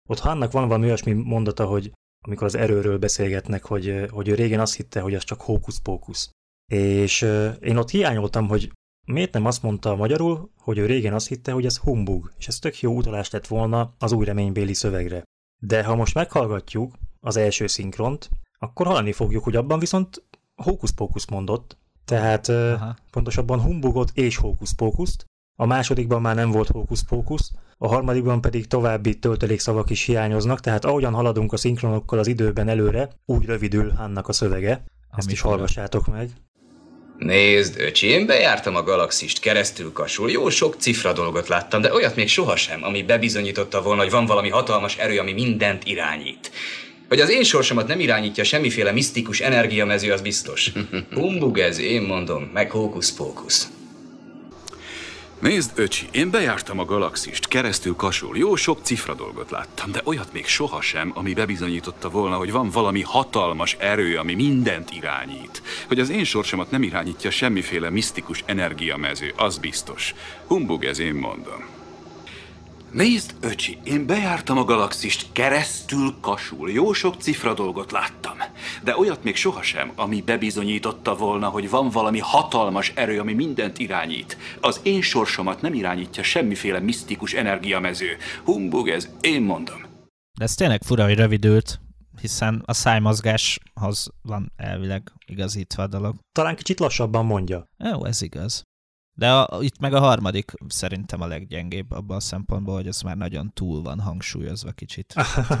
[0.09, 1.91] ott Hánnak van valami olyasmi mondata, hogy
[2.25, 6.29] amikor az erőről beszélgetnek, hogy, hogy ő régen azt hitte, hogy az csak hókusz-pókusz.
[6.71, 7.21] És
[7.61, 8.71] én ott hiányoltam, hogy
[9.05, 12.59] Miért nem azt mondta magyarul, hogy ő régen azt hitte, hogy ez humbug, és ez
[12.59, 15.23] tök jó utalás lett volna az új reménybéli szövegre.
[15.61, 18.29] De ha most meghallgatjuk az első szinkront,
[18.59, 20.23] akkor hallani fogjuk, hogy abban viszont
[20.55, 22.95] hókusz-pókusz mondott, tehát Aha.
[23.11, 25.25] pontosabban humbugot és hókusz-pókuszt,
[25.55, 31.13] a másodikban már nem volt hókusz-pókusz, a harmadikban pedig további töltelékszavak is hiányoznak, tehát ahogyan
[31.13, 34.71] haladunk a szinkronokkal az időben előre, úgy rövidül annak a szövege.
[34.71, 36.29] Ezt Amit is hallgassátok meg.
[37.17, 42.15] Nézd, öcsi, én bejártam a galaxist keresztül kasul, jó sok cifra dolgot láttam, de olyat
[42.15, 46.51] még sohasem, ami bebizonyította volna, hogy van valami hatalmas erő, ami mindent irányít.
[47.13, 50.71] Hogy az én sorsomat nem irányítja semmiféle misztikus energiamező, az biztos.
[51.15, 53.67] Humbug ez, én mondom, meg hókusz-pókusz.
[55.39, 60.33] Nézd, öcsi, én bejártam a galaxist, keresztül kasul, jó sok cifra dolgot láttam, de olyat
[60.33, 65.61] még sohasem, ami bebizonyította volna, hogy van valami hatalmas erő, ami mindent irányít.
[65.87, 70.13] Hogy az én sorsomat nem irányítja semmiféle misztikus energiamező, az biztos.
[70.47, 71.72] Humbug ez én mondom.
[72.93, 78.37] Nézd, öcsi, én bejártam a galaxist keresztül kasul, jó sok cifra dolgot láttam,
[78.83, 84.37] de olyat még sohasem, ami bebizonyította volna, hogy van valami hatalmas erő, ami mindent irányít.
[84.61, 88.17] Az én sorsomat nem irányítja semmiféle misztikus energiamező.
[88.43, 89.81] Humbug ez, én mondom.
[90.37, 91.79] De ez tényleg fura, hogy rövidült,
[92.21, 96.15] hiszen a szájmozgáshoz van elvileg igazítva a dolog.
[96.31, 97.65] Talán kicsit lassabban mondja.
[97.91, 98.63] Jó, ez igaz.
[99.15, 103.17] De a, itt meg a harmadik szerintem a leggyengébb abban a szempontból, hogy ez már
[103.17, 105.13] nagyon túl van hangsúlyozva kicsit.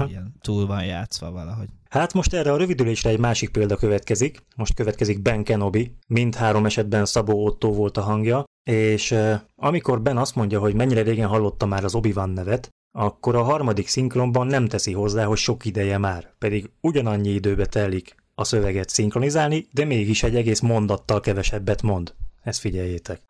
[0.07, 1.67] ilyen túl van játszva valahogy.
[1.89, 4.45] Hát most erre a rövidülésre egy másik példa következik.
[4.55, 5.95] Most következik Ben Kenobi.
[6.07, 9.15] Mindhárom esetben Szabó Otto volt a hangja, és
[9.55, 13.87] amikor Ben azt mondja, hogy mennyire régen hallotta már az obi nevet, akkor a harmadik
[13.87, 19.67] szinkronban nem teszi hozzá, hogy sok ideje már, pedig ugyanannyi időbe telik a szöveget szinkronizálni,
[19.71, 22.13] de mégis egy egész mondattal kevesebbet mond.
[22.41, 23.21] Ezt figyeljétek.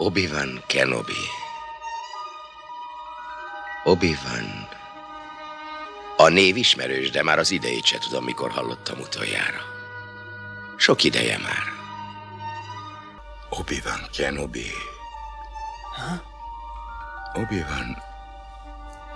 [0.00, 1.26] Obi-Wan Kenobi.
[3.84, 4.68] Obi-Wan.
[6.16, 9.60] A név ismerős, de már az idejét se tudom, mikor hallottam utoljára.
[10.76, 11.62] Sok ideje már.
[13.50, 14.70] Obi-Wan Kenobi.
[15.96, 16.22] Ha?
[17.40, 17.96] Obi-Wan.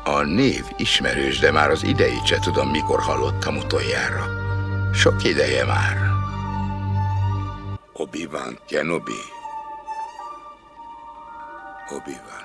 [0.04, 4.26] A név ismerős, de már az idejét se tudom, mikor hallottam utoljára.
[4.94, 5.96] Sok ideje már.
[7.92, 9.41] Obi-Wan Kenobi.
[11.96, 12.44] Obi-Wan.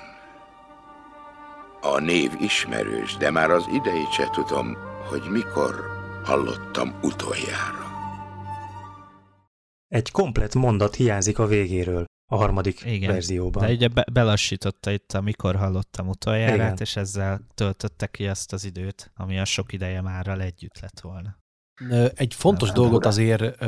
[1.80, 4.76] A név ismerős, de már az idejét se tudom,
[5.08, 5.84] hogy mikor
[6.24, 7.86] hallottam utoljára.
[9.88, 13.66] Egy komplet mondat hiányzik a végéről a harmadik Igen, verzióban.
[13.66, 16.76] de ugye be, belassította itt, amikor hallottam utoljára, Igen.
[16.80, 21.38] és ezzel töltötte ki azt az időt, ami a sok ideje márral együtt lett volna.
[22.14, 23.10] Egy fontos Nem, dolgot nem.
[23.10, 23.64] azért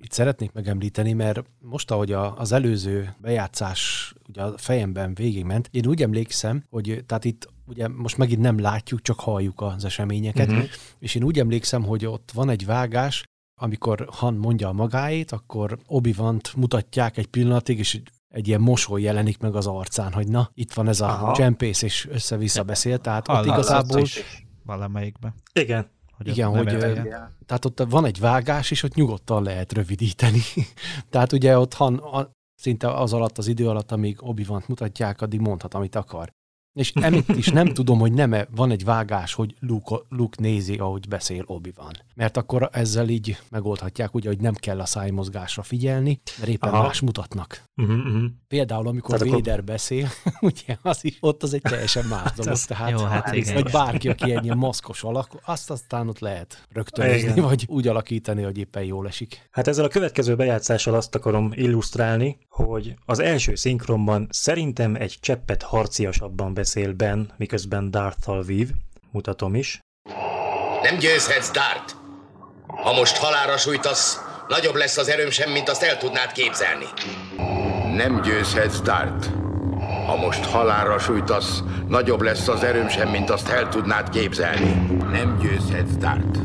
[0.00, 5.86] itt szeretnék megemlíteni, mert most, ahogy a, az előző bejátszás ugye a fejemben végigment, én
[5.86, 10.64] úgy emlékszem, hogy tehát itt ugye most megint nem látjuk, csak halljuk az eseményeket, uh-huh.
[10.98, 13.24] és én úgy emlékszem, hogy ott van egy vágás,
[13.60, 16.14] amikor Han mondja a magáét, akkor obi
[16.56, 20.88] mutatják egy pillanatig, és egy ilyen mosoly jelenik meg az arcán, hogy na, itt van
[20.88, 21.32] ez a Aha.
[21.32, 24.02] csempész, és össze-vissza beszél, tehát ott igazából...
[24.64, 25.34] valamelyikben.
[25.52, 25.90] Igen.
[26.18, 26.92] Hogy Igen, hogy ö,
[27.46, 30.40] tehát ott van egy vágás, és ott nyugodtan lehet rövidíteni.
[31.10, 35.40] tehát ugye ott han, a, szinte az alatt, az idő alatt, amíg obi mutatják, addig
[35.40, 36.32] mondhat, amit akar.
[36.78, 41.08] És emitt is nem tudom, hogy nem van egy vágás, hogy Luke, Luke nézi, ahogy
[41.08, 41.92] beszél obi van.
[42.14, 46.82] Mert akkor ezzel így megoldhatják, ugye, hogy nem kell a szájmozgásra figyelni, mert éppen Aha.
[46.82, 47.62] más mutatnak.
[47.76, 48.22] Uh-huh, uh-huh.
[48.48, 50.08] Például, amikor Tehát akkor- Vader beszél,
[50.40, 52.52] ugye az is, ott az egy teljesen más dolog.
[52.52, 53.54] az- Tehát, jó, hát igen.
[53.54, 58.42] vagy bárki, aki egy ilyen maszkos alak, azt aztán ott lehet rögtönözni, vagy úgy alakítani,
[58.42, 59.48] hogy éppen jól esik.
[59.50, 65.62] Hát ezzel a következő bejátszással azt akarom illusztrálni, hogy az első szinkronban szerintem egy cseppet
[65.62, 68.68] harciasabban beszél Ben, miközben Darth-tal vív.
[69.10, 69.80] Mutatom is.
[70.82, 71.96] Nem győzhetsz, Dart!
[72.66, 76.84] Ha most halára sújtasz, nagyobb lesz az erőm sem, mint azt el tudnád képzelni.
[77.96, 79.30] Nem győzhetsz, Dart.
[80.06, 84.96] Ha most halálra sújtasz, nagyobb lesz az erőm sem, mint azt el tudnád képzelni.
[85.10, 86.36] Nem győzhetsz, Dart.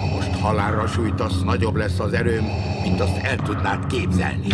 [0.00, 2.44] Ha most halálra sújtasz, nagyobb lesz az erőm,
[2.82, 4.46] mint azt el tudnád képzelni.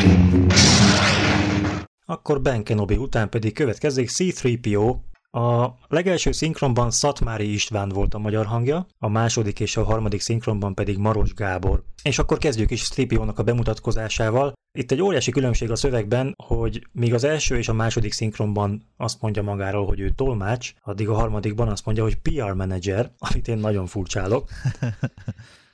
[2.11, 4.97] Akkor Ben Kenobi után pedig következik C-3PO.
[5.31, 10.75] A legelső szinkronban Szatmári István volt a magyar hangja, a második és a harmadik szinkronban
[10.75, 11.85] pedig Maros Gábor.
[12.03, 14.53] És akkor kezdjük is 3 nak a bemutatkozásával.
[14.79, 19.21] Itt egy óriási különbség a szövegben, hogy míg az első és a második szinkronban azt
[19.21, 23.59] mondja magáról, hogy ő tolmács, addig a harmadikban azt mondja, hogy PR manager, amit én
[23.59, 24.49] nagyon furcsálok.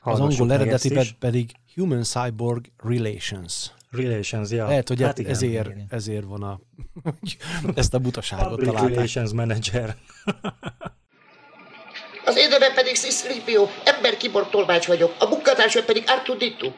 [0.07, 1.17] Az angol meg eredeti ezt is.
[1.19, 3.71] pedig Human Cyborg Relations.
[3.97, 4.67] Relations, ja.
[4.67, 5.31] Lehet, hogy hát igen.
[5.31, 6.61] ezért, ezért van a,
[7.81, 8.95] ezt a butaságot Public találták.
[8.95, 9.95] Relations Manager.
[12.27, 16.73] Az én nevem pedig Sziszlipio, ember kiborg tolmács vagyok, a munkatársam pedig Artuditu.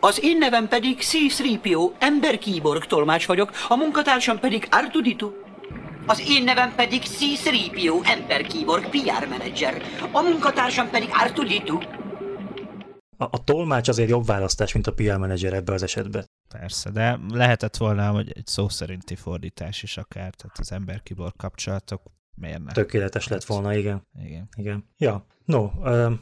[0.00, 5.30] Az én nevem pedig C-3PO, ember kíborg tolmács vagyok, a munkatársam pedig Artuditu.
[6.06, 9.82] Az én nevem pedig C-3PO, ember kíborg PR menedzser,
[10.12, 11.78] a munkatársam pedig Artuditu.
[13.20, 16.24] A, a tolmács azért jobb választás, mint a PR manager ebbe az esetben.
[16.48, 22.02] Persze, de lehetett volna, hogy egy szó szerinti fordítás is akár, tehát az ember-kiborg kapcsolatok
[22.34, 22.72] miért ne?
[22.72, 24.06] Tökéletes lett volna, igen.
[24.24, 24.48] Igen.
[24.56, 24.84] Igen.
[24.96, 25.64] Ja, no,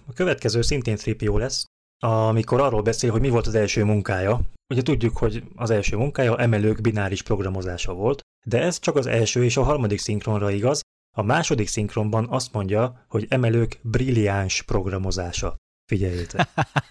[0.07, 1.65] a következő szintén 3 lesz,
[1.99, 4.41] amikor arról beszél, hogy mi volt az első munkája.
[4.69, 9.45] Ugye tudjuk, hogy az első munkája emelők bináris programozása volt, de ez csak az első
[9.45, 10.81] és a harmadik szinkronra igaz.
[11.17, 15.57] A második szinkronban azt mondja, hogy emelők brilliáns programozása.
[15.87, 16.49] Figyeljétek.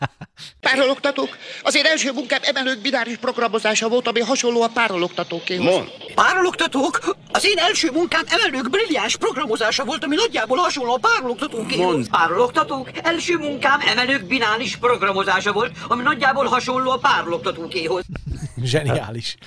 [0.60, 5.66] Párologtatók, az én első munkám emelők bináris programozása volt, ami hasonló a párologtatókéhoz.
[5.66, 5.88] Mond!
[6.16, 11.92] Párologtatók, az én első munkám emelők brilliáns programozása volt, ami nagyjából hasonló a párologtatókéhoz.
[11.92, 12.10] Mondd.
[12.10, 18.04] Párologtatók, első munkám emelők bináris programozása volt, ami nagyjából hasonló a párologtatókéhoz.
[18.64, 19.38] Zseniális.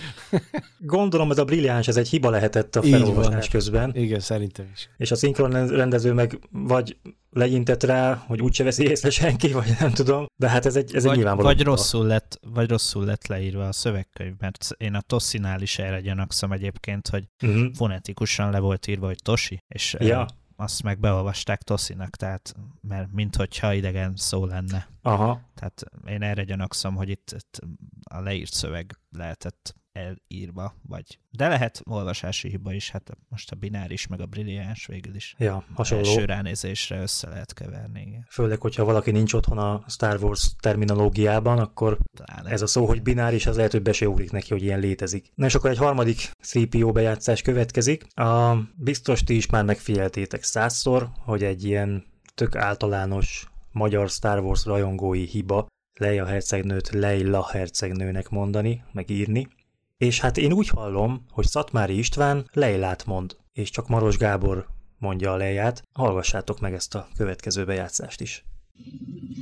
[0.78, 3.92] Gondolom ez a brilliáns, ez egy hiba lehetett a felolvasás közben.
[3.94, 4.88] Igen, szerintem is.
[4.96, 6.96] És a szinkron rendező meg vagy
[7.30, 11.02] legyintett rá, hogy úgyse veszi észre senki, vagy nem tudom, de hát ez egy, ez
[11.02, 11.48] egy vagy, nyilvánvaló.
[11.48, 16.00] vagy, rosszul lett, vagy rosszul lett leírva a szövegkönyv, mert én a Tossinál is erre
[16.00, 17.66] gyanakszom egyébként, hogy Mhm.
[17.72, 20.26] fonetikusan le volt írva, hogy Tosi, és Ja.
[20.56, 24.88] azt meg beolvasták Tossinak, tehát mert minthogyha idegen szó lenne.
[25.02, 25.40] Aha.
[25.54, 27.58] Tehát én erre gyanakszom, hogy itt, itt
[28.10, 31.18] a leírt szöveg lehetett elírva, vagy...
[31.30, 35.34] De lehet olvasási hiba is, hát most a bináris meg a brilliáns végül is.
[35.38, 36.04] Ja, hasonló.
[36.04, 38.26] Első ránézésre össze lehet keverni, igen.
[38.30, 42.50] Főleg, hogyha valaki nincs otthon a Star Wars terminológiában, akkor Pláne.
[42.50, 45.32] ez a szó, hogy bináris, az lehet, hogy be se ugrik neki, hogy ilyen létezik.
[45.34, 48.06] Na és akkor egy harmadik 3PO bejátszás következik.
[48.14, 54.64] A, biztos ti is már megfigyeltétek százszor, hogy egy ilyen tök általános magyar Star Wars
[54.64, 55.66] rajongói hiba
[55.98, 59.48] Leia hercegnőt Leila hercegnőnek mondani, meg írni.
[59.98, 64.66] És hát én úgy hallom, hogy Szatmári István Leilát mond, és csak Maros Gábor
[64.98, 65.82] mondja a Leiját.
[65.92, 68.44] Hallgassátok meg ezt a következő bejátszást is.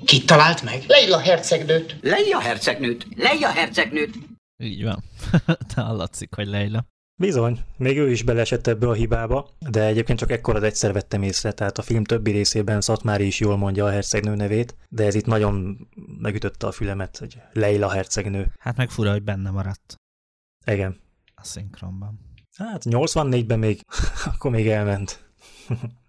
[0.04, 0.84] Kit talált meg?
[0.86, 1.96] Leila hercegnőt.
[2.02, 3.07] Leia hercegnőt!
[3.16, 4.14] Leia hercegnőt!
[4.62, 5.04] Így van.
[5.74, 6.84] De hallatszik, hogy Leila.
[7.20, 11.22] Bizony, még ő is beleesett ebbe a hibába, de egyébként csak ekkor az egyszer vettem
[11.22, 15.14] észre, tehát a film többi részében Szatmári is jól mondja a hercegnő nevét, de ez
[15.14, 15.88] itt nagyon
[16.18, 18.52] megütötte a fülemet, hogy Leila hercegnő.
[18.59, 19.96] Hát meg fura, hogy benne maradt.
[20.67, 21.01] Igen.
[21.35, 22.21] A szinkronban.
[22.57, 23.81] Hát 84-ben még,
[24.35, 25.25] akkor még elment.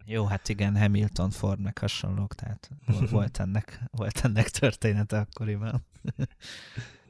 [0.06, 2.70] Jó, hát igen, Hamilton, Ford meg hasonlók, tehát
[3.12, 5.86] volt ennek, volt ennek története akkoriban.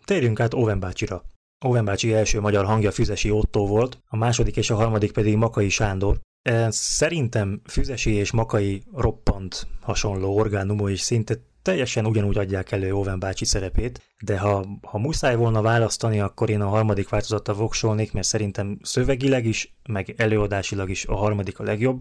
[0.05, 1.23] Térjünk át Owen bácsira.
[1.65, 5.69] Owen bácsi első magyar hangja Füzesi Otto volt, a második és a harmadik pedig Makai
[5.69, 6.19] Sándor.
[6.41, 11.35] E, szerintem Füzesi és Makai roppant hasonló orgánumú, és szinte
[11.67, 16.61] teljesen ugyanúgy adják elő Owen bácsi szerepét, de ha, ha muszáj volna választani, akkor én
[16.61, 21.97] a harmadik változattal voksolnék, mert szerintem szövegileg is, meg előadásilag is a harmadik a legjobb.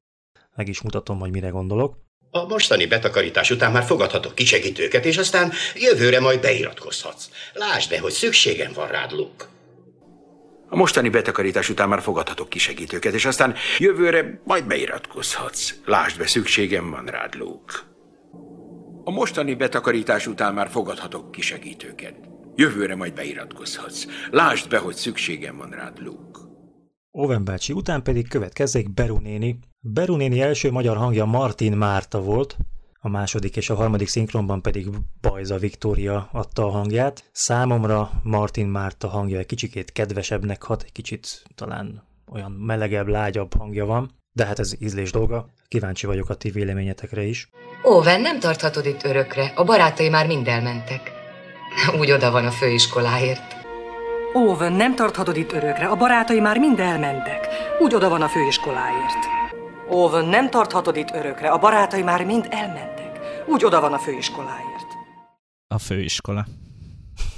[0.55, 1.97] Meg is mutatom, hogy mire gondolok.
[2.31, 7.29] A mostani betakarítás után már fogadhatok kisegítőket, és aztán jövőre majd beiratkozhatsz.
[7.53, 9.45] Lásd be, hogy szükségem van rád, Luke.
[10.69, 15.75] A mostani betakarítás után már fogadhatok kisegítőket, és aztán jövőre majd beiratkozhatsz.
[15.85, 17.75] Lásd be, szükségem van rád, Luke.
[19.09, 22.15] A mostani betakarítás után már fogadhatok kisegítőket.
[22.55, 24.07] Jövőre majd beiratkozhatsz.
[24.31, 26.41] Lásd be, hogy szükségem van rád, Luke.
[27.11, 29.59] Owen bácsi után pedig következzék Beru néni.
[29.81, 32.57] Beru néni első magyar hangja Martin Márta volt,
[33.01, 34.89] a második és a harmadik szinkronban pedig
[35.21, 37.31] Bajza Viktória adta a hangját.
[37.33, 42.03] Számomra Martin Márta hangja egy kicsikét kedvesebbnek hat, egy kicsit talán
[42.33, 45.49] olyan melegebb, lágyabb hangja van, de hát ez ízlés dolga.
[45.69, 47.51] Kíváncsi vagyok a ti véleményetekre is.
[47.85, 49.53] Óven, nem tarthatod itt örökre.
[49.55, 51.13] A barátai már mind elmentek.
[51.99, 53.57] Úgy oda van a főiskoláért.
[54.35, 55.87] Óven, nem tarthatod itt örökre.
[55.87, 57.49] A barátai már mind elmentek.
[57.81, 59.25] Úgy oda van a főiskoláért.
[59.91, 61.51] Óven, nem tarthatod itt örökre.
[61.51, 63.21] A barátai már mind elmentek.
[63.47, 64.87] Úgy oda van a főiskoláért.
[65.69, 66.47] A főiskola.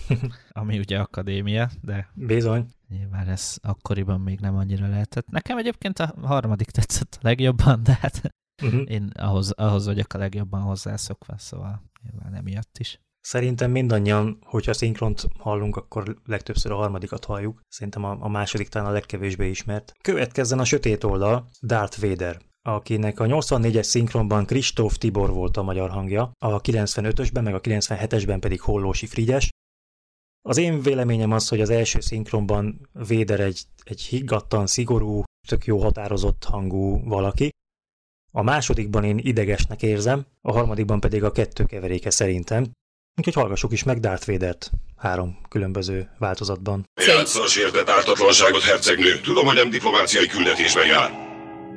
[0.60, 2.08] Ami ugye akadémia, de...
[2.14, 2.66] Bizony.
[2.88, 5.26] Nyilván ez akkoriban még nem annyira lehetett.
[5.26, 8.82] Nekem egyébként a harmadik tetszett a legjobban, de hát uh-huh.
[8.86, 13.00] én ahhoz, ahhoz vagyok a legjobban hozzászokva, szóval nyilván emiatt is.
[13.20, 17.60] Szerintem mindannyian, hogyha szinkront hallunk, akkor legtöbbször a harmadikat halljuk.
[17.68, 19.94] Szerintem a, a második talán a legkevésbé ismert.
[20.02, 25.90] Következzen a sötét oldal, Darth Vader akinek a 84-es szinkronban Kristóf Tibor volt a magyar
[25.90, 29.48] hangja, a 95-ösben meg a 97-esben pedig Hollósi Frigyes.
[30.42, 35.78] Az én véleményem az, hogy az első szinkronban Véder egy, egy higgadtan, szigorú, tök jó
[35.78, 37.50] határozott hangú valaki.
[38.32, 42.70] A másodikban én idegesnek érzem, a harmadikban pedig a kettő keveréke szerintem.
[43.16, 46.84] Úgyhogy hallgassuk is meg Darth Vader-t három különböző változatban.
[47.06, 49.20] Játsza a sértett ártatlanságot, hercegnő.
[49.20, 51.10] Tudom, hogy nem diplomáciai küldetésben jár.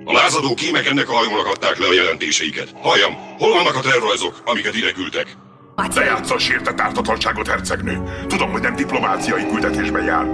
[0.05, 2.71] A lázadó kémek ennek a hajónak adták le a jelentéseiket.
[2.71, 5.37] Halljam, hol vannak a tervrajzok, amiket ide küldtek?
[5.75, 8.03] Lejátsza a sértett ártatlanságot, hercegnő.
[8.27, 10.25] Tudom, hogy nem diplomáciai küldetésben jár.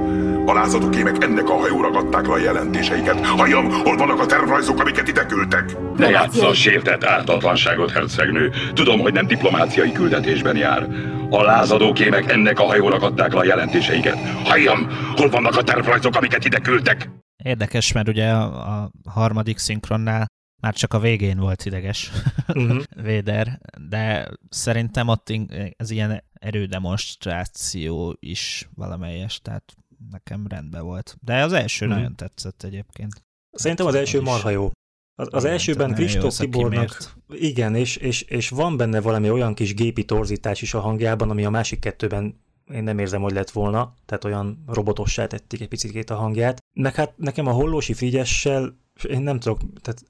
[0.45, 3.25] A lázadó kémek ennek a hajóra adták le a jelentéseiket.
[3.25, 5.77] Halljam, hol vannak a tervrajzok, amiket ide küldtek?
[5.97, 8.51] Ne játsza a sértett ártatlanságot, hercegnő.
[8.73, 10.87] Tudom, hogy nem diplomáciai küldetésben jár.
[11.29, 14.17] A lázadó kémek ennek a hajónak adták le a jelentéseiket.
[14.43, 17.09] Halljam, hol vannak a tervrajzok, amiket ide küldtek?
[17.43, 20.25] Érdekes, mert ugye a harmadik szinkronnál
[20.61, 22.11] már csak a végén volt ideges
[22.47, 22.83] uh-huh.
[23.01, 25.33] Véder, de szerintem ott
[25.77, 29.75] ez ilyen erődemonstráció is valamelyes, tehát
[30.11, 31.17] nekem rendben volt.
[31.21, 31.99] De az első uh-huh.
[31.99, 33.25] nagyon tetszett egyébként.
[33.51, 34.71] Szerintem az első marha jó.
[35.19, 40.05] Az, az elsőben Kristóf Tibornak, igen, és, és, és van benne valami olyan kis gépi
[40.05, 44.23] torzítás is a hangjában, ami a másik kettőben én nem érzem, hogy lett volna, tehát
[44.23, 46.57] olyan robotossá tették egy picit a hangját.
[46.73, 48.77] Meg hát nekem a hollósi frigyessel,
[49.07, 50.03] én nem tudok, tehát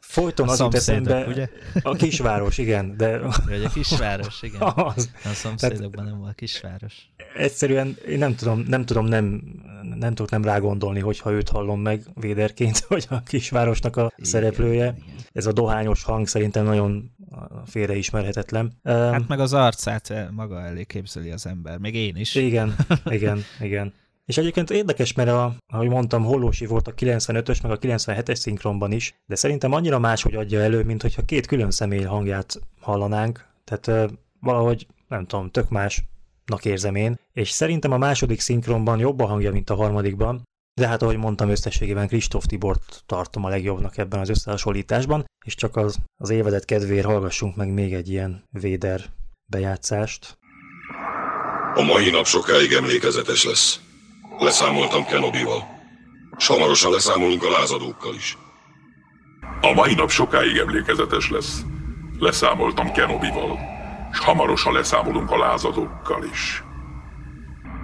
[0.00, 1.26] Folyton az jut eszembe.
[1.26, 1.48] Ugye?
[1.82, 2.96] A kisváros, igen.
[2.96, 3.18] De...
[3.18, 4.60] Vagy a kisváros, igen.
[4.94, 5.10] Az.
[5.24, 6.94] A szomszédokban nem volt kisváros.
[7.36, 9.42] Egyszerűen én nem tudom, nem tudom nem,
[9.94, 14.94] nem tudok nem rágondolni, hogyha őt hallom meg véderként, hogy a kisvárosnak a igen, szereplője.
[14.96, 15.18] Igen.
[15.32, 17.10] Ez a dohányos hang szerintem nagyon
[17.66, 18.72] félreismerhetetlen.
[18.84, 22.34] Hát meg az arcát maga elé képzeli az ember, még én is.
[22.34, 23.92] Igen, igen, igen.
[24.30, 28.92] És egyébként érdekes, mert a, ahogy mondtam, Hollósi volt a 95-ös, meg a 97-es szinkronban
[28.92, 33.46] is, de szerintem annyira máshogy adja elő, mint hogyha két külön személy hangját hallanánk.
[33.64, 34.10] Tehát
[34.40, 37.18] valahogy, nem tudom, tök másnak érzem én.
[37.32, 40.42] És szerintem a második szinkronban jobb a hangja, mint a harmadikban,
[40.80, 45.76] de hát ahogy mondtam, összességében Kristóf Tibort tartom a legjobbnak ebben az összehasonlításban, és csak
[45.76, 49.04] az, az évezet kedvéért hallgassunk meg még egy ilyen Véder
[49.46, 50.38] bejátszást.
[51.74, 53.80] A mai nap sokáig emlékezetes lesz.
[54.40, 55.64] Leszámoltam Kenobival.
[56.38, 58.38] S hamarosan leszámolunk a lázadókkal is.
[59.60, 61.62] A mai nap sokáig emlékezetes lesz.
[62.18, 63.58] Leszámoltam Kenobival.
[64.12, 66.62] S hamarosan leszámolunk a lázadókkal is.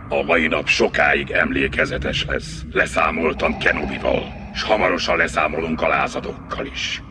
[0.09, 2.63] A mai nap sokáig emlékezetes lesz.
[2.73, 7.03] Leszámoltam Kenobival, és hamarosan leszámolunk a lázadokkal is.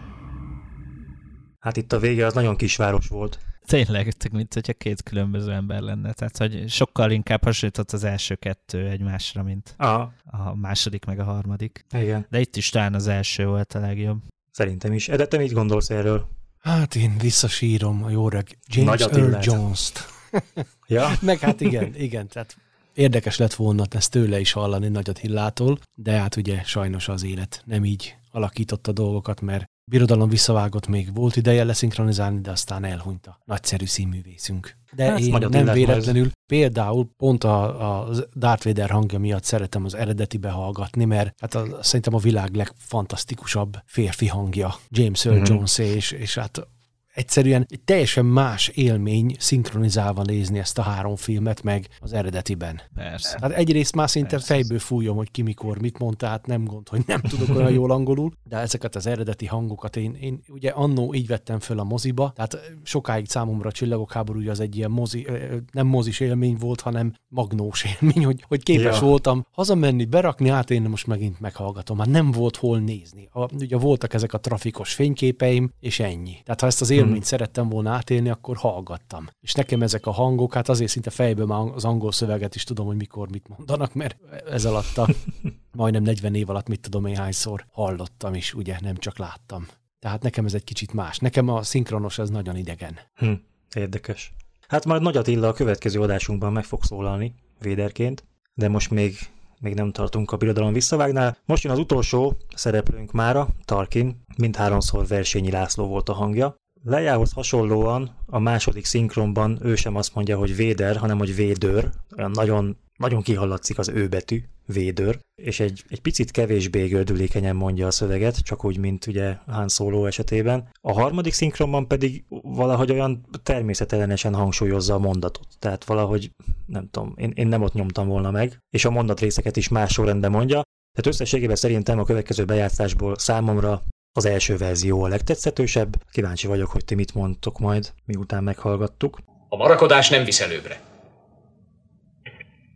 [1.60, 3.39] Hát itt a vége az nagyon kisváros volt.
[3.66, 6.13] Tényleg, mint hogyha két különböző ember lenne.
[6.13, 10.13] Tehát, hogy sokkal inkább hasonlított az első kettő egymásra, mint Aha.
[10.26, 11.86] a második meg a harmadik.
[11.91, 12.26] Igen.
[12.30, 14.22] De itt is talán az első volt a legjobb.
[14.51, 15.09] Szerintem is.
[15.09, 16.28] Ede, te mit gondolsz erről?
[16.61, 19.38] Hát én visszasírom a jó reg James Nagy Earl.
[19.41, 19.99] Jones-t.
[20.88, 21.11] Ja?
[21.22, 22.57] Meg hát igen, igen, tehát
[22.93, 27.61] érdekes lett volna ezt tőle is hallani Nagy Attillától, de hát ugye sajnos az élet
[27.66, 33.40] nem így alakította dolgokat, mert Birodalom visszavágott még volt ideje leszinkronizálni, de aztán elhunyt a
[33.46, 34.78] nagyszerű színművészünk.
[34.92, 39.94] De Hát, én nem véletlenül például pont a, a Darth Vader hangja miatt szeretem az
[39.94, 45.54] eredetibe hallgatni, mert hát a, szerintem a világ legfantasztikusabb férfi hangja James Earl Mhm.
[45.54, 46.68] Jones és, és hát
[47.16, 52.82] egyszerűen egy teljesen más élmény szinkronizálva nézni ezt a három filmet, meg az eredetiben.
[52.95, 53.38] Persze.
[53.41, 57.03] Hát egyrészt már szinte fejből fújom, hogy ki mikor mit mond, tehát nem gond, hogy
[57.05, 61.28] nem tudok olyan jól angolul, de ezeket az eredeti hangokat én, én ugye annó így
[61.28, 65.28] vettem föl a moziba, tehát sokáig számomra a Csillagok háborúja az egy ilyen mozi,
[65.72, 69.07] nem mozis élmény volt, hanem magnós élmény, hogy, hogy képes Ja.
[69.07, 71.97] voltam hazamenni, berakni, hát én most megint meghallgatom.
[71.97, 73.30] Hát nem volt hol nézni.
[73.32, 76.38] A, ugye voltak ezek a trafikos fényképeim, és ennyi.
[76.43, 79.28] Tehát ha ezt az élményt szerettem volna átélni, akkor hallgattam.
[79.41, 82.86] És nekem ezek a hangok, hát azért szinte fejből már az angol szöveget is tudom,
[82.86, 84.18] hogy mikor mit mondanak, mert
[84.49, 85.08] ez alatt a
[85.72, 89.68] majdnem 40 év alatt mit tudom én hányszor hallottam is, ugye, nem csak láttam.
[89.99, 91.18] Tehát nekem ez egy kicsit más.
[91.18, 92.99] Nekem a szinkronos ez nagyon idegen.
[93.16, 93.34] Hm,
[93.76, 94.34] érdekes.
[94.68, 99.18] Hát majd Nagy Attila a következő adásunkban meg fog szólalni véderként, de most még,
[99.60, 101.38] még nem tartunk a birodalom visszavágnál.
[101.45, 106.56] Most jön az utolsó szereplőnk mára, Tarkin, mindháromszor Versényi László volt a hangja.
[106.88, 111.90] Lejához hasonlóan a második szinkronban ő sem azt mondja, hogy Véder, hanem hogy Védör.
[112.18, 117.88] Olyan nagyon, nagyon kihallatszik az ő betű, Védör, és egy, egy picit kevésbé gördülékenyen mondja
[117.88, 120.70] a szöveget, csak úgy, mint ugye Han Solo esetében.
[120.82, 125.48] A harmadik szinkronban pedig valahogy olyan természetellenesen hangsúlyozza a mondatot.
[125.60, 126.32] Tehát valahogy,
[126.66, 130.32] nem tudom, én, én nem ott nyomtam volna meg, és a mondatrészeket is más sorrendben
[130.32, 130.62] mondja.
[130.96, 133.82] Tehát összességében szerintem a következő bejátszásból számomra
[134.18, 135.95] az első verzió a legtetszetősebb.
[136.11, 139.20] Kíváncsi vagyok, hogy ti mit mondtok majd, miután meghallgattuk.
[139.49, 140.80] A marakodás nem visz előbbre.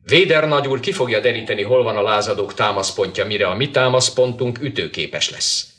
[0.03, 5.29] Véder nagyúr ki fogja deríteni, hol van a lázadók támaszpontja, mire a mi támaszpontunk ütőképes
[5.29, 5.73] lesz.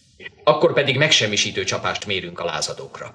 [0.45, 3.15] Akkor pedig megsemmisítő csapást mérünk a lázadókra.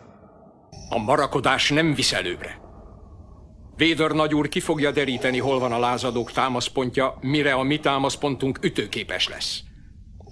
[0.90, 2.60] A marakodás nem visz előbbre.
[3.76, 9.30] Véder nagyúr ki fogja deríteni, hol van a lázadók támaszpontja, mire a mi támaszpontunk ütőképes
[9.30, 9.60] lesz.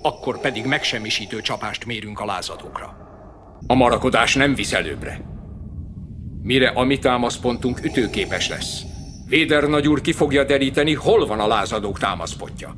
[0.05, 2.97] Akkor pedig megsemmisítő csapást mérünk a lázadókra.
[3.67, 5.21] A marakodás nem visz előbbre.
[6.41, 8.81] Mire a mi támaszpontunk ütőképes lesz.
[9.27, 12.77] Véder nagyúr ki fogja deríteni, hol van a lázadók támaszpontja.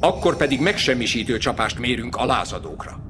[0.00, 3.00] Akkor pedig megsemmisítő csapást mérünk a lázadókra.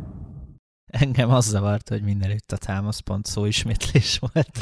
[0.87, 4.59] Engem az zavart, hogy mindenütt a támaszpont szó ismétlés volt.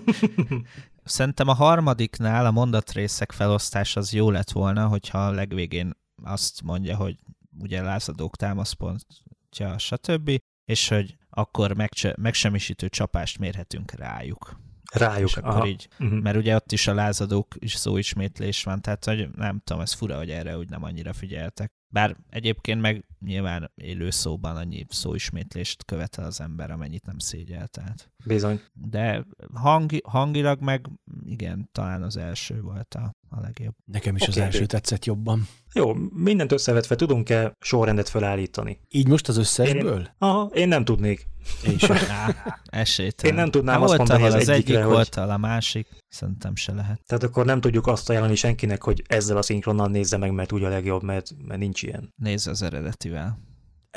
[1.04, 6.96] Szerintem a harmadiknál a mondatrészek felosztás az jó lett volna, hogyha a legvégén azt mondja,
[6.96, 7.16] hogy
[7.58, 10.30] ugye lázadók támaszpontja, stb.
[10.64, 14.60] És hogy akkor megcse- megsemmisítő csapást mérhetünk rájuk.
[14.92, 15.66] Rájuk, És akkor aha.
[15.66, 16.14] így, Mhm.
[16.14, 20.16] mert ugye ott is a lázadók is szóismétlés van, tehát hogy nem tudom, ez fura,
[20.16, 21.72] hogy erre úgy nem annyira figyeltek.
[21.92, 28.10] Bár egyébként meg nyilván élő szóban annyi szóismétlést követel az ember, amennyit nem szégyel, tehát.
[28.26, 28.60] Bizony.
[28.72, 29.24] De
[29.54, 30.86] hangi, hangilag meg
[31.26, 33.74] igen, talán az első volt a, a legjobb.
[33.84, 34.40] Nekem is az Oké.
[34.40, 35.48] első tetszett jobban.
[35.72, 38.80] Jó, mindent összevetve tudunk-e sorrendet felállítani?
[38.88, 39.98] Így most az összesből?
[40.00, 41.26] Én, aha, én nem tudnék.
[41.66, 41.96] Én sem.
[42.64, 43.34] Esélytelen.
[43.34, 45.88] Én nem tudnám hát azt mondani az az egyikre, egyik hogy- volt, ahol a másik.
[46.08, 47.00] Szerintem se lehet.
[47.06, 50.64] Tehát akkor nem tudjuk azt ajánlani senkinek, hogy ezzel a szinkronnal nézze meg, mert úgy
[50.64, 52.12] a legjobb, mert, mert nincs ilyen.
[52.16, 53.38] Nézz az eredetivel.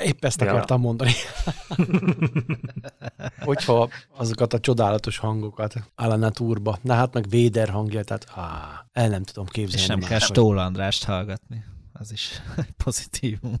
[0.04, 0.50] Épp ezt Ja.
[0.50, 1.12] akartam mondani.
[3.40, 9.08] Hogyha azokat a csodálatos hangokat Alan Turba, na hát meg Véder hangja, tehát á, el
[9.08, 9.80] nem tudom képzelni.
[9.82, 10.18] És nem kell.
[10.18, 11.64] Stól Andrást hallgatni.
[11.92, 12.30] Az is
[12.84, 13.54] pozitívum.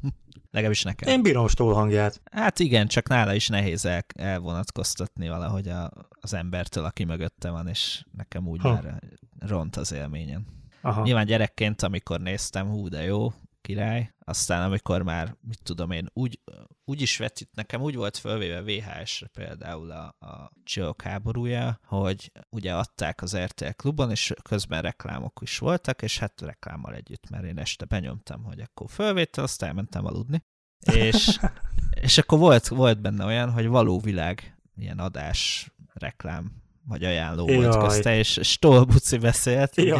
[0.50, 1.08] Legalábbis nekem.
[1.08, 2.20] Én bírom Stól hangját.
[2.32, 7.68] Hát igen, csak nála is nehéz el, elvonatkoztatni valahogy a, az embertől, aki mögötte van,
[7.68, 8.72] és nekem úgy Ha.
[8.72, 9.02] már
[9.38, 10.46] ront az élményen.
[10.82, 11.02] Aha.
[11.02, 16.40] Nyilván gyerekként, amikor néztem, hú, de jó, király, aztán amikor már, mit tudom én, úgy,
[16.84, 22.74] úgy is vetít, nekem úgy volt fölvéve VHS-re például a, a Csillagok háborúja, hogy ugye
[22.74, 27.58] adták az RTL klubon, és közben reklámok is voltak, és hát reklámmal együtt, mert én
[27.58, 30.44] este benyomtam, hogy akkor fölvétel, aztán elmentem aludni.
[30.92, 31.40] És,
[32.06, 37.74] és akkor volt, volt benne olyan, hogy való világ ilyen adás reklám vagy ajánló volt
[37.74, 37.88] Jaj.
[37.88, 39.78] közte, és Stolbuci beszélt.
[39.78, 39.96] ugye?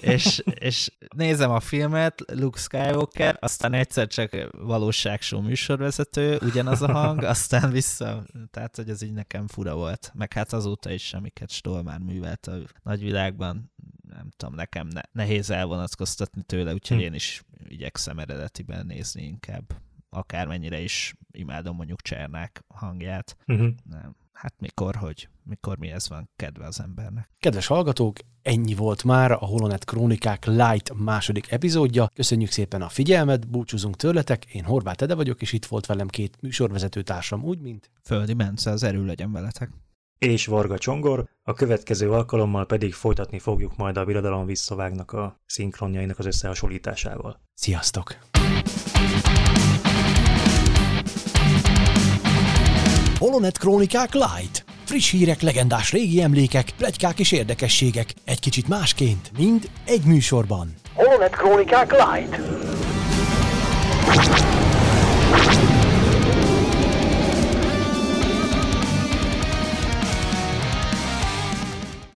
[0.00, 7.22] És, és nézem a filmet, Luke Skywalker, aztán egyszer csak valóságsó műsorvezető, ugyanaz a hang,
[7.34, 10.12] aztán vissza, tehát hogy ez így nekem fura volt.
[10.14, 13.72] Meg hát azóta is, amiket Stoll már művelt a nagyvilágban,
[14.08, 17.02] nem tudom, nekem ne, nehéz elvonatkoztatni tőle, úgyhogy hm.
[17.02, 19.74] én is igyekszem eredetiben nézni inkább
[20.10, 23.36] akármennyire is imádom mondjuk Csernák hangját.
[23.46, 23.68] Uh-huh.
[23.84, 24.16] Nem.
[24.38, 27.30] Hát mikor, hogy mikor mi ez van kedve az embernek.
[27.38, 32.10] Kedves hallgatók, ennyi volt már a Holonet Krónikák Light második epizódja.
[32.14, 36.36] Köszönjük szépen a figyelmet, búcsúzunk tőletek, én Horváth Ede vagyok, és itt volt velem két
[36.40, 37.90] műsorvezető társam, úgy, mint...
[38.04, 39.70] Földi Mence, az erő legyen veletek.
[40.18, 46.18] És Varga Csongor, a következő alkalommal pedig folytatni fogjuk majd a Birodalom visszavágnak a szinkronjainak
[46.18, 47.40] az összehasonlításával.
[47.54, 48.16] Sziasztok!
[53.18, 54.64] Holonet Krónikák Light.
[54.84, 58.14] Friss hírek, legendás régi emlékek, plegykák és érdekességek.
[58.24, 60.74] Egy kicsit másként, mind egy műsorban.
[60.94, 62.40] Holonet Krónikák Light.